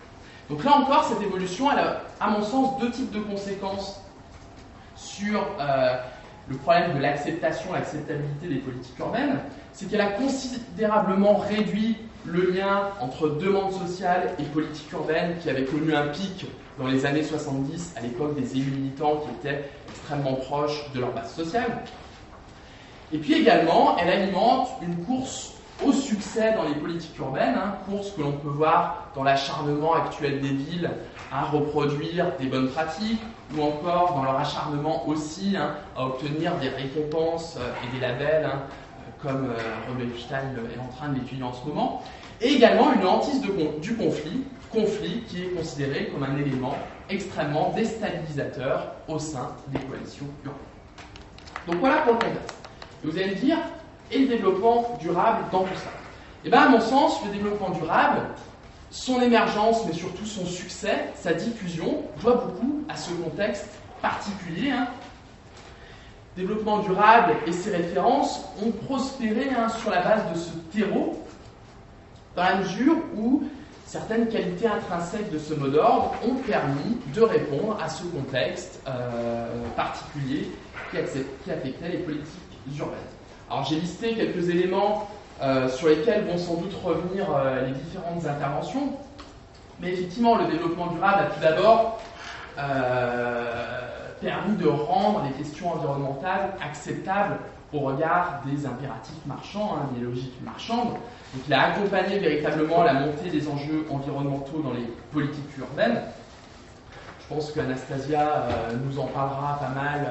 Donc 0.49 0.63
là 0.63 0.77
encore, 0.77 1.03
cette 1.03 1.21
évolution, 1.21 1.71
elle 1.71 1.79
a, 1.79 2.01
à 2.19 2.29
mon 2.29 2.43
sens, 2.43 2.79
deux 2.79 2.91
types 2.91 3.11
de 3.11 3.19
conséquences 3.19 4.01
sur 4.95 5.45
euh, 5.59 5.95
le 6.51 6.57
problème 6.57 6.95
de 6.95 6.99
l'acceptation, 7.01 7.73
l'acceptabilité 7.73 8.47
des 8.47 8.59
politiques 8.59 8.99
urbaines. 8.99 9.39
C'est 9.73 9.89
qu'elle 9.89 10.01
a 10.01 10.11
considérablement 10.11 11.37
réduit 11.37 11.97
le 12.25 12.51
lien 12.51 12.89
entre 12.99 13.29
demande 13.29 13.71
sociale 13.71 14.35
et 14.37 14.43
politique 14.43 14.91
urbaine 14.91 15.37
qui 15.41 15.49
avait 15.49 15.63
connu 15.63 15.95
un 15.95 16.07
pic 16.07 16.45
dans 16.77 16.87
les 16.87 17.05
années 17.05 17.23
70 17.23 17.93
à 17.97 18.01
l'époque 18.01 18.35
des 18.39 18.57
élus 18.57 18.71
militants 18.71 19.23
qui 19.25 19.47
étaient 19.47 19.69
extrêmement 19.89 20.35
proches 20.35 20.91
de 20.93 20.99
leur 20.99 21.13
base 21.13 21.33
sociale. 21.33 21.83
Et 23.13 23.17
puis 23.17 23.33
également, 23.33 23.97
elle 23.97 24.09
alimente 24.09 24.69
une 24.81 25.03
course 25.05 25.53
au 25.85 25.91
succès 25.91 26.53
dans 26.53 26.63
les 26.63 26.75
politiques 26.75 27.17
urbaines, 27.17 27.55
hein, 27.55 27.75
course 27.89 28.11
que 28.11 28.21
l'on 28.21 28.33
peut 28.33 28.49
voir 28.49 29.07
dans 29.15 29.23
l'acharnement 29.23 29.93
actuel 29.93 30.41
des 30.41 30.49
villes 30.49 30.89
à 31.31 31.45
reproduire 31.45 32.27
des 32.39 32.47
bonnes 32.47 32.69
pratiques, 32.69 33.21
ou 33.55 33.61
encore 33.61 34.13
dans 34.15 34.23
leur 34.23 34.39
acharnement 34.39 35.07
aussi 35.07 35.55
hein, 35.57 35.75
à 35.97 36.05
obtenir 36.05 36.55
des 36.57 36.69
récompenses 36.69 37.57
euh, 37.59 37.73
et 37.83 37.95
des 37.95 38.01
labels, 38.01 38.45
hein, 38.45 38.61
euh, 38.61 39.27
comme 39.27 39.49
euh, 39.49 40.19
Stein 40.19 40.37
est 40.37 40.79
en 40.79 40.95
train 40.95 41.09
de 41.09 41.15
l'étudier 41.15 41.43
en 41.43 41.53
ce 41.53 41.67
moment, 41.67 42.03
et 42.39 42.53
également 42.53 42.93
une 42.93 43.05
hantise 43.05 43.41
du 43.41 43.95
conflit, 43.95 44.43
conflit 44.71 45.23
qui 45.27 45.43
est 45.43 45.55
considéré 45.55 46.07
comme 46.07 46.23
un 46.23 46.37
élément 46.37 46.75
extrêmement 47.09 47.71
déstabilisateur 47.75 48.93
au 49.07 49.19
sein 49.19 49.49
des 49.67 49.79
coalitions 49.79 50.25
urbaines. 50.45 50.59
Donc 51.67 51.75
voilà 51.79 51.97
pour 51.97 52.13
le 52.13 52.19
contexte. 52.19 52.55
Vous 53.03 53.17
allez 53.17 53.31
me 53.31 53.35
dire, 53.35 53.57
et 54.11 54.19
le 54.19 54.27
développement 54.27 54.97
durable 54.99 55.45
dans 55.51 55.63
tout 55.63 55.75
ça 55.75 55.91
Eh 56.45 56.49
bien, 56.49 56.61
à 56.61 56.69
mon 56.69 56.81
sens, 56.81 57.23
le 57.25 57.31
développement 57.31 57.69
durable, 57.69 58.21
son 58.89 59.21
émergence, 59.21 59.85
mais 59.85 59.93
surtout 59.93 60.25
son 60.25 60.45
succès, 60.45 61.11
sa 61.15 61.33
diffusion, 61.33 62.03
doit 62.21 62.35
beaucoup 62.35 62.83
à 62.89 62.97
ce 62.97 63.11
contexte 63.11 63.69
particulier. 64.01 64.71
Hein. 64.71 64.87
Développement 66.35 66.79
durable 66.79 67.33
et 67.47 67.51
ses 67.51 67.71
références 67.71 68.45
ont 68.63 68.71
prospéré 68.71 69.49
hein, 69.49 69.69
sur 69.69 69.89
la 69.89 70.01
base 70.01 70.31
de 70.33 70.37
ce 70.37 70.51
terreau, 70.77 71.25
dans 72.35 72.43
la 72.43 72.55
mesure 72.55 72.95
où 73.15 73.43
certaines 73.85 74.29
qualités 74.29 74.67
intrinsèques 74.67 75.31
de 75.31 75.39
ce 75.39 75.53
mot 75.53 75.67
d'ordre 75.67 76.13
ont 76.25 76.35
permis 76.35 76.97
de 77.13 77.21
répondre 77.21 77.77
à 77.81 77.89
ce 77.89 78.03
contexte 78.03 78.81
euh, 78.87 79.47
particulier 79.75 80.49
qui, 80.89 80.97
qui 81.43 81.51
affectait 81.51 81.89
les 81.89 81.97
politiques 81.97 82.77
urbaines. 82.77 82.97
Alors 83.51 83.65
j'ai 83.65 83.81
listé 83.81 84.13
quelques 84.13 84.49
éléments 84.49 85.09
euh, 85.41 85.67
sur 85.67 85.89
lesquels 85.89 86.23
vont 86.23 86.37
sans 86.37 86.55
doute 86.55 86.73
revenir 86.81 87.25
euh, 87.35 87.65
les 87.65 87.73
différentes 87.73 88.25
interventions, 88.25 88.93
mais 89.81 89.91
effectivement 89.91 90.37
le 90.37 90.45
développement 90.45 90.87
durable 90.87 91.23
a 91.23 91.25
tout 91.25 91.41
d'abord 91.41 91.99
euh, 92.57 93.43
permis 94.21 94.55
de 94.55 94.69
rendre 94.69 95.23
les 95.25 95.31
questions 95.31 95.73
environnementales 95.73 96.53
acceptables 96.65 97.39
au 97.73 97.79
regard 97.79 98.41
des 98.45 98.65
impératifs 98.65 99.25
marchands, 99.25 99.75
hein, 99.75 99.89
des 99.97 100.05
logiques 100.05 100.41
marchandes. 100.45 100.93
Donc 101.33 101.43
il 101.45 101.53
a 101.53 101.73
accompagné 101.73 102.19
véritablement 102.19 102.83
la 102.83 102.93
montée 102.93 103.29
des 103.29 103.49
enjeux 103.49 103.85
environnementaux 103.89 104.61
dans 104.63 104.71
les 104.71 104.87
politiques 105.11 105.57
urbaines. 105.57 105.99
Je 107.19 107.35
pense 107.35 107.51
qu'Anastasia 107.51 108.47
nous 108.85 108.97
en 108.97 109.07
parlera 109.07 109.59
pas 109.59 109.69
mal 109.69 110.07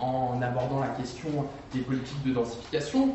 en 0.00 0.40
abordant 0.42 0.80
la 0.80 0.88
question 0.88 1.28
des 1.72 1.80
politiques 1.80 2.22
de 2.24 2.32
densification. 2.32 3.10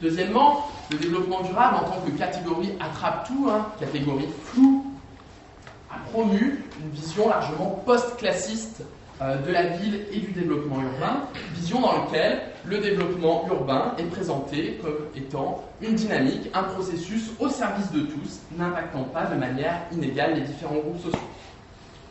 Deuxièmement, 0.00 0.66
le 0.90 0.98
développement 0.98 1.42
durable 1.42 1.76
en 1.76 1.90
tant 1.90 2.00
que 2.00 2.10
catégorie 2.10 2.72
attrape-tout, 2.80 3.48
hein, 3.50 3.66
catégorie 3.78 4.28
floue, 4.44 4.84
a 5.90 5.98
promu 6.10 6.64
une 6.82 6.90
vision 6.90 7.28
largement 7.28 7.82
post-classiste 7.84 8.82
de 9.20 9.52
la 9.52 9.64
ville 9.64 10.06
et 10.10 10.18
du 10.18 10.32
développement 10.32 10.80
urbain, 10.80 11.28
vision 11.54 11.80
dans 11.80 11.92
laquelle 11.92 12.40
le 12.64 12.78
développement 12.78 13.46
urbain 13.46 13.94
est 13.98 14.04
présenté 14.04 14.80
comme 14.82 14.96
étant 15.14 15.62
une 15.80 15.94
dynamique, 15.94 16.50
un 16.54 16.64
processus 16.64 17.30
au 17.38 17.48
service 17.48 17.92
de 17.92 18.00
tous, 18.00 18.40
n'impactant 18.56 19.04
pas 19.04 19.26
de 19.26 19.36
manière 19.36 19.82
inégale 19.92 20.34
les 20.34 20.40
différents 20.40 20.74
groupes 20.74 21.00
sociaux. 21.00 21.20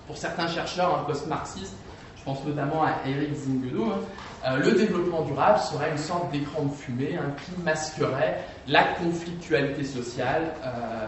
Pour 0.08 0.18
certains 0.18 0.48
chercheurs 0.48 1.00
un 1.00 1.04
post-marxistes, 1.04 1.76
je 2.22 2.26
pense 2.26 2.46
notamment 2.46 2.84
à 2.84 2.92
Eric 3.08 3.34
Zingudo, 3.34 3.86
hein, 3.86 4.00
euh, 4.46 4.58
le 4.58 4.74
développement 4.74 5.24
durable 5.24 5.58
serait 5.60 5.90
une 5.90 5.98
sorte 5.98 6.32
d'écran 6.32 6.66
de 6.66 6.72
fumée 6.72 7.18
qui 7.44 7.62
masquerait 7.64 8.44
la 8.68 8.84
conflictualité 8.84 9.84
sociale 9.84 10.44
euh, 10.64 11.08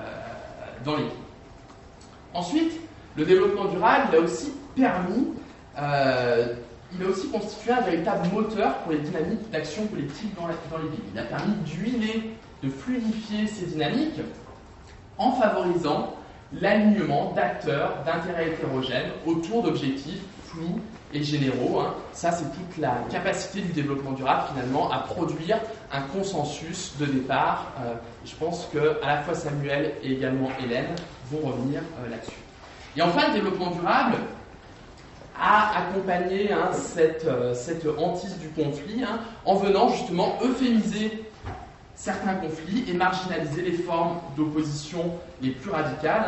dans 0.83 0.95
les 0.95 1.03
villes. 1.03 1.11
Ensuite, 2.33 2.79
le 3.15 3.25
développement 3.25 3.65
durable 3.65 4.15
a 4.15 4.19
aussi 4.21 4.53
permis, 4.75 5.27
euh, 5.77 6.55
il 6.97 7.05
a 7.05 7.09
aussi 7.09 7.29
constitué 7.29 7.73
un 7.73 7.81
véritable 7.81 8.29
moteur 8.33 8.77
pour 8.77 8.93
les 8.93 8.99
dynamiques 8.99 9.51
d'action 9.51 9.85
collective 9.85 10.29
dans, 10.35 10.47
dans 10.47 10.83
les 10.83 10.89
villes. 10.89 11.05
Il 11.13 11.19
a 11.19 11.23
permis 11.23 11.53
d'huiler, 11.57 12.31
de 12.63 12.69
fluidifier 12.69 13.45
ces 13.45 13.67
dynamiques 13.67 14.19
en 15.19 15.31
favorisant 15.33 16.15
l'alignement 16.59 17.33
d'acteurs 17.33 17.97
d'intérêts 18.03 18.47
hétérogènes 18.49 19.11
autour 19.27 19.61
d'objectifs 19.61 20.21
flous 20.45 20.79
et 21.13 21.23
généraux. 21.23 21.79
Hein. 21.79 21.93
Ça, 22.11 22.31
c'est 22.31 22.45
toute 22.45 22.77
la 22.77 22.95
capacité 23.09 23.61
du 23.61 23.71
développement 23.71 24.11
durable 24.11 24.43
finalement 24.53 24.91
à 24.91 24.99
produire 24.99 25.59
un 25.91 26.01
consensus 26.01 26.93
de 26.99 27.05
départ. 27.05 27.71
Euh, 27.79 27.93
je 28.25 28.35
pense 28.35 28.67
que 28.73 28.99
à 29.03 29.07
la 29.07 29.21
fois 29.21 29.35
Samuel 29.35 29.93
et 30.03 30.13
également 30.13 30.49
Hélène 30.63 30.95
vont 31.31 31.47
revenir 31.49 31.81
euh, 31.81 32.09
là-dessus. 32.09 32.31
Et 32.95 33.01
enfin, 33.01 33.27
le 33.29 33.33
développement 33.33 33.71
durable 33.71 34.17
a 35.39 35.79
accompagné 35.79 36.51
hein, 36.51 36.71
cette, 36.73 37.25
euh, 37.25 37.53
cette, 37.53 37.87
hantise 37.97 38.37
du 38.37 38.49
conflit 38.49 39.03
hein, 39.03 39.19
en 39.45 39.55
venant 39.55 39.89
justement 39.89 40.37
euphémiser 40.43 41.23
certains 41.95 42.35
conflits 42.35 42.85
et 42.87 42.93
marginaliser 42.93 43.61
les 43.61 43.77
formes 43.77 44.17
d'opposition 44.35 45.11
les 45.41 45.51
plus 45.51 45.71
radicales. 45.71 46.25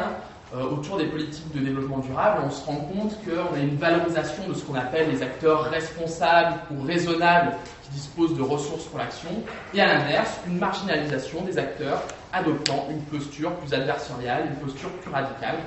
Euh, 0.53 0.63
autour 0.63 0.97
des 0.97 1.08
politiques 1.08 1.51
de 1.55 1.60
développement 1.60 1.97
durable, 1.97 2.43
on 2.45 2.51
se 2.51 2.63
rend 2.65 2.75
compte 2.75 3.17
qu'on 3.25 3.55
a 3.55 3.60
une 3.60 3.77
valorisation 3.77 4.47
de 4.47 4.53
ce 4.53 4.63
qu'on 4.63 4.75
appelle 4.75 5.10
les 5.10 5.23
acteurs 5.23 5.63
responsables 5.63 6.60
ou 6.71 6.84
raisonnables 6.86 7.53
qui 7.84 7.89
disposent 7.89 8.38
de 8.38 8.43
ressources 8.43 8.84
pour 8.84 8.99
l'action, 8.99 9.31
et 9.73 9.81
à 9.81 9.88
l'inverse, 9.88 10.39
une 10.47 10.60
marginalisation 10.60 11.41
des 11.41 11.58
acteurs 11.58 12.03
adoptant 12.31 12.88
une 12.91 13.01
posture 13.01 13.55
plus 13.55 13.73
adversariale, 13.73 14.45
une 14.51 14.67
posture 14.67 14.91
plus 14.91 15.12
radicale, 15.12 15.58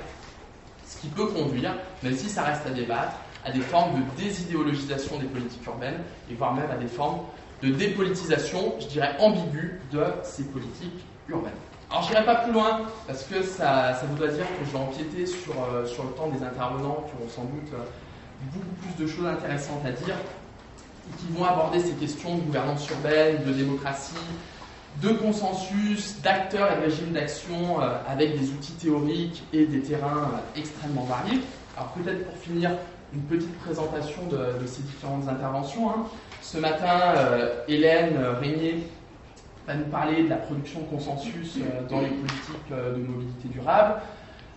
ce 0.85 0.97
qui 1.01 1.07
peut 1.07 1.27
conduire, 1.27 1.75
même 2.01 2.15
si 2.15 2.29
ça 2.29 2.43
reste 2.43 2.65
à 2.65 2.69
débattre, 2.69 3.17
à 3.43 3.51
des 3.51 3.61
formes 3.61 3.95
de 3.95 4.23
désidéologisation 4.23 5.19
des 5.19 5.27
politiques 5.27 5.65
urbaines, 5.65 6.01
et 6.31 6.35
voire 6.35 6.53
même 6.53 6.71
à 6.71 6.77
des 6.77 6.87
formes 6.87 7.19
de 7.61 7.69
dépolitisation, 7.69 8.75
je 8.79 8.87
dirais 8.87 9.15
ambiguë, 9.19 9.81
de 9.91 10.03
ces 10.23 10.43
politiques 10.45 11.05
urbaines. 11.27 11.51
Je 12.09 12.15
n'irai 12.15 12.25
pas 12.25 12.37
plus 12.37 12.51
loin 12.51 12.81
parce 13.05 13.23
que 13.23 13.43
ça, 13.43 13.93
ça 13.93 14.01
voudrait 14.09 14.33
dire 14.33 14.45
que 14.45 14.65
je 14.65 14.71
vais 14.71 14.79
empiéter 14.79 15.27
sur, 15.27 15.53
euh, 15.53 15.85
sur 15.85 16.05
le 16.05 16.09
temps 16.11 16.27
des 16.27 16.43
intervenants 16.43 17.05
qui 17.05 17.23
ont 17.23 17.29
sans 17.29 17.43
doute 17.43 17.71
euh, 17.75 17.83
beaucoup 18.51 18.65
plus 18.81 19.05
de 19.05 19.07
choses 19.07 19.27
intéressantes 19.27 19.85
à 19.85 19.91
dire 19.91 20.15
et 20.15 21.17
qui 21.19 21.31
vont 21.37 21.45
aborder 21.45 21.79
ces 21.79 21.91
questions 21.91 22.35
de 22.35 22.41
gouvernance 22.41 22.89
urbaine, 22.89 23.43
de 23.45 23.51
démocratie, 23.51 24.15
de 25.03 25.09
consensus, 25.09 26.19
d'acteurs 26.23 26.71
et 26.71 26.77
de 26.77 26.81
régimes 26.81 27.11
d'action 27.11 27.79
euh, 27.79 27.97
avec 28.07 28.39
des 28.39 28.49
outils 28.49 28.73
théoriques 28.73 29.43
et 29.53 29.67
des 29.67 29.81
terrains 29.81 30.31
extrêmement 30.55 31.03
variés. 31.03 31.41
Alors 31.77 31.89
peut-être 31.89 32.25
pour 32.25 32.37
finir, 32.37 32.71
une 33.13 33.21
petite 33.21 33.55
présentation 33.59 34.23
de, 34.31 34.65
ces 34.65 34.81
différentes 34.81 35.27
interventions. 35.27 35.89
Hein. 35.91 36.05
Ce 36.41 36.57
matin, 36.57 37.15
Hélène 37.67 38.17
Régnier 38.39 38.83
va 39.69 39.75
nous 39.75 39.85
parler 39.85 40.23
de 40.23 40.29
la 40.29 40.37
production 40.37 40.79
consensus 40.85 41.57
euh, 41.57 41.87
dans 41.87 42.01
les 42.01 42.07
politiques 42.07 42.71
euh, 42.71 42.95
de 42.95 43.03
mobilité 43.03 43.49
durable. 43.49 43.95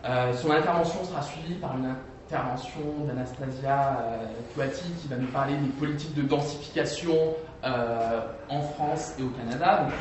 Euh, 0.04 0.32
son 0.32 0.50
intervention 0.50 1.04
sera 1.04 1.20
suivie 1.20 1.54
par 1.54 1.76
une 1.76 1.94
intervention 2.26 2.80
d'Anastasia 3.06 3.98
Tuati 4.54 4.90
qui 5.00 5.08
va 5.08 5.16
nous 5.16 5.26
parler 5.26 5.54
des 5.56 5.68
politiques 5.68 6.14
de 6.14 6.22
densification 6.22 7.14
en 7.62 8.60
France 8.74 9.14
et 9.18 9.22
au 9.22 9.28
Canada. 9.28 9.82
Donc 9.82 9.92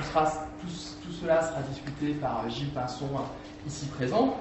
tout, 0.62 1.12
cela 1.22 1.42
sera 1.42 1.60
discuté 1.70 2.14
par 2.14 2.46
Gilles 2.50 2.70
Pinson 2.70 3.10
ici 3.68 3.88
présent. 3.88 4.38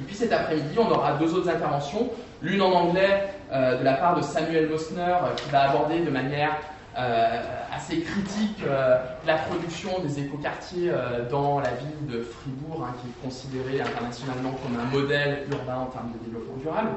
Et 0.00 0.04
puis 0.04 0.16
cet 0.16 0.32
après-midi, 0.32 0.78
on 0.78 0.90
aura 0.90 1.12
deux 1.18 1.34
autres 1.34 1.50
interventions. 1.50 2.08
L'une 2.40 2.62
en 2.62 2.72
anglais 2.72 3.34
de 3.52 3.84
la 3.84 3.92
part 3.92 4.16
de 4.16 4.22
Samuel 4.22 4.70
Mosner 4.70 5.16
qui 5.36 5.50
va 5.50 5.70
aborder 5.70 6.00
de 6.00 6.10
manière 6.10 6.56
assez 6.94 8.00
critique 8.00 8.62
euh, 8.66 8.98
la 9.26 9.36
production 9.36 10.00
des 10.00 10.20
écoquartiers 10.20 10.90
euh, 10.90 11.28
dans 11.28 11.60
la 11.60 11.70
ville 11.70 12.06
de 12.06 12.22
Fribourg, 12.22 12.86
hein, 12.86 12.94
qui 13.00 13.08
est 13.08 13.24
considérée 13.24 13.80
internationalement 13.80 14.52
comme 14.62 14.78
un 14.78 14.84
modèle 14.84 15.46
urbain 15.50 15.76
en 15.76 15.86
termes 15.86 16.12
de 16.12 16.24
développement 16.24 16.56
durable. 16.58 16.90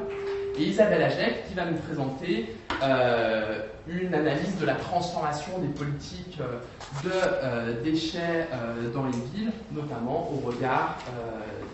Et 0.57 0.63
Isabelle 0.63 1.03
Agek 1.03 1.47
qui 1.47 1.53
va 1.53 1.65
nous 1.65 1.77
présenter 1.77 2.55
une 3.87 4.13
analyse 4.13 4.57
de 4.57 4.65
la 4.65 4.75
transformation 4.75 5.59
des 5.59 5.67
politiques 5.67 6.39
de 7.03 7.83
déchets 7.83 8.47
dans 8.93 9.05
les 9.05 9.11
villes, 9.33 9.51
notamment 9.73 10.31
au 10.31 10.47
regard 10.47 10.97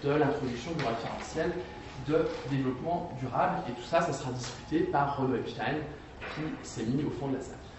de 0.04 0.10
l'introduction 0.10 0.72
du 0.72 0.84
référentiel 0.84 1.52
de 2.08 2.26
développement 2.50 3.12
durable. 3.20 3.58
Et 3.70 3.74
tout 3.74 3.88
ça, 3.88 4.02
ça 4.02 4.14
sera 4.14 4.32
discuté 4.32 4.80
par 4.80 5.18
Renaud 5.18 5.36
Epstein, 5.36 5.76
qui 6.34 6.68
s'est 6.68 6.84
mis 6.84 7.04
au 7.04 7.12
fond 7.12 7.28
de 7.28 7.36
la 7.36 7.42
salle. 7.42 7.61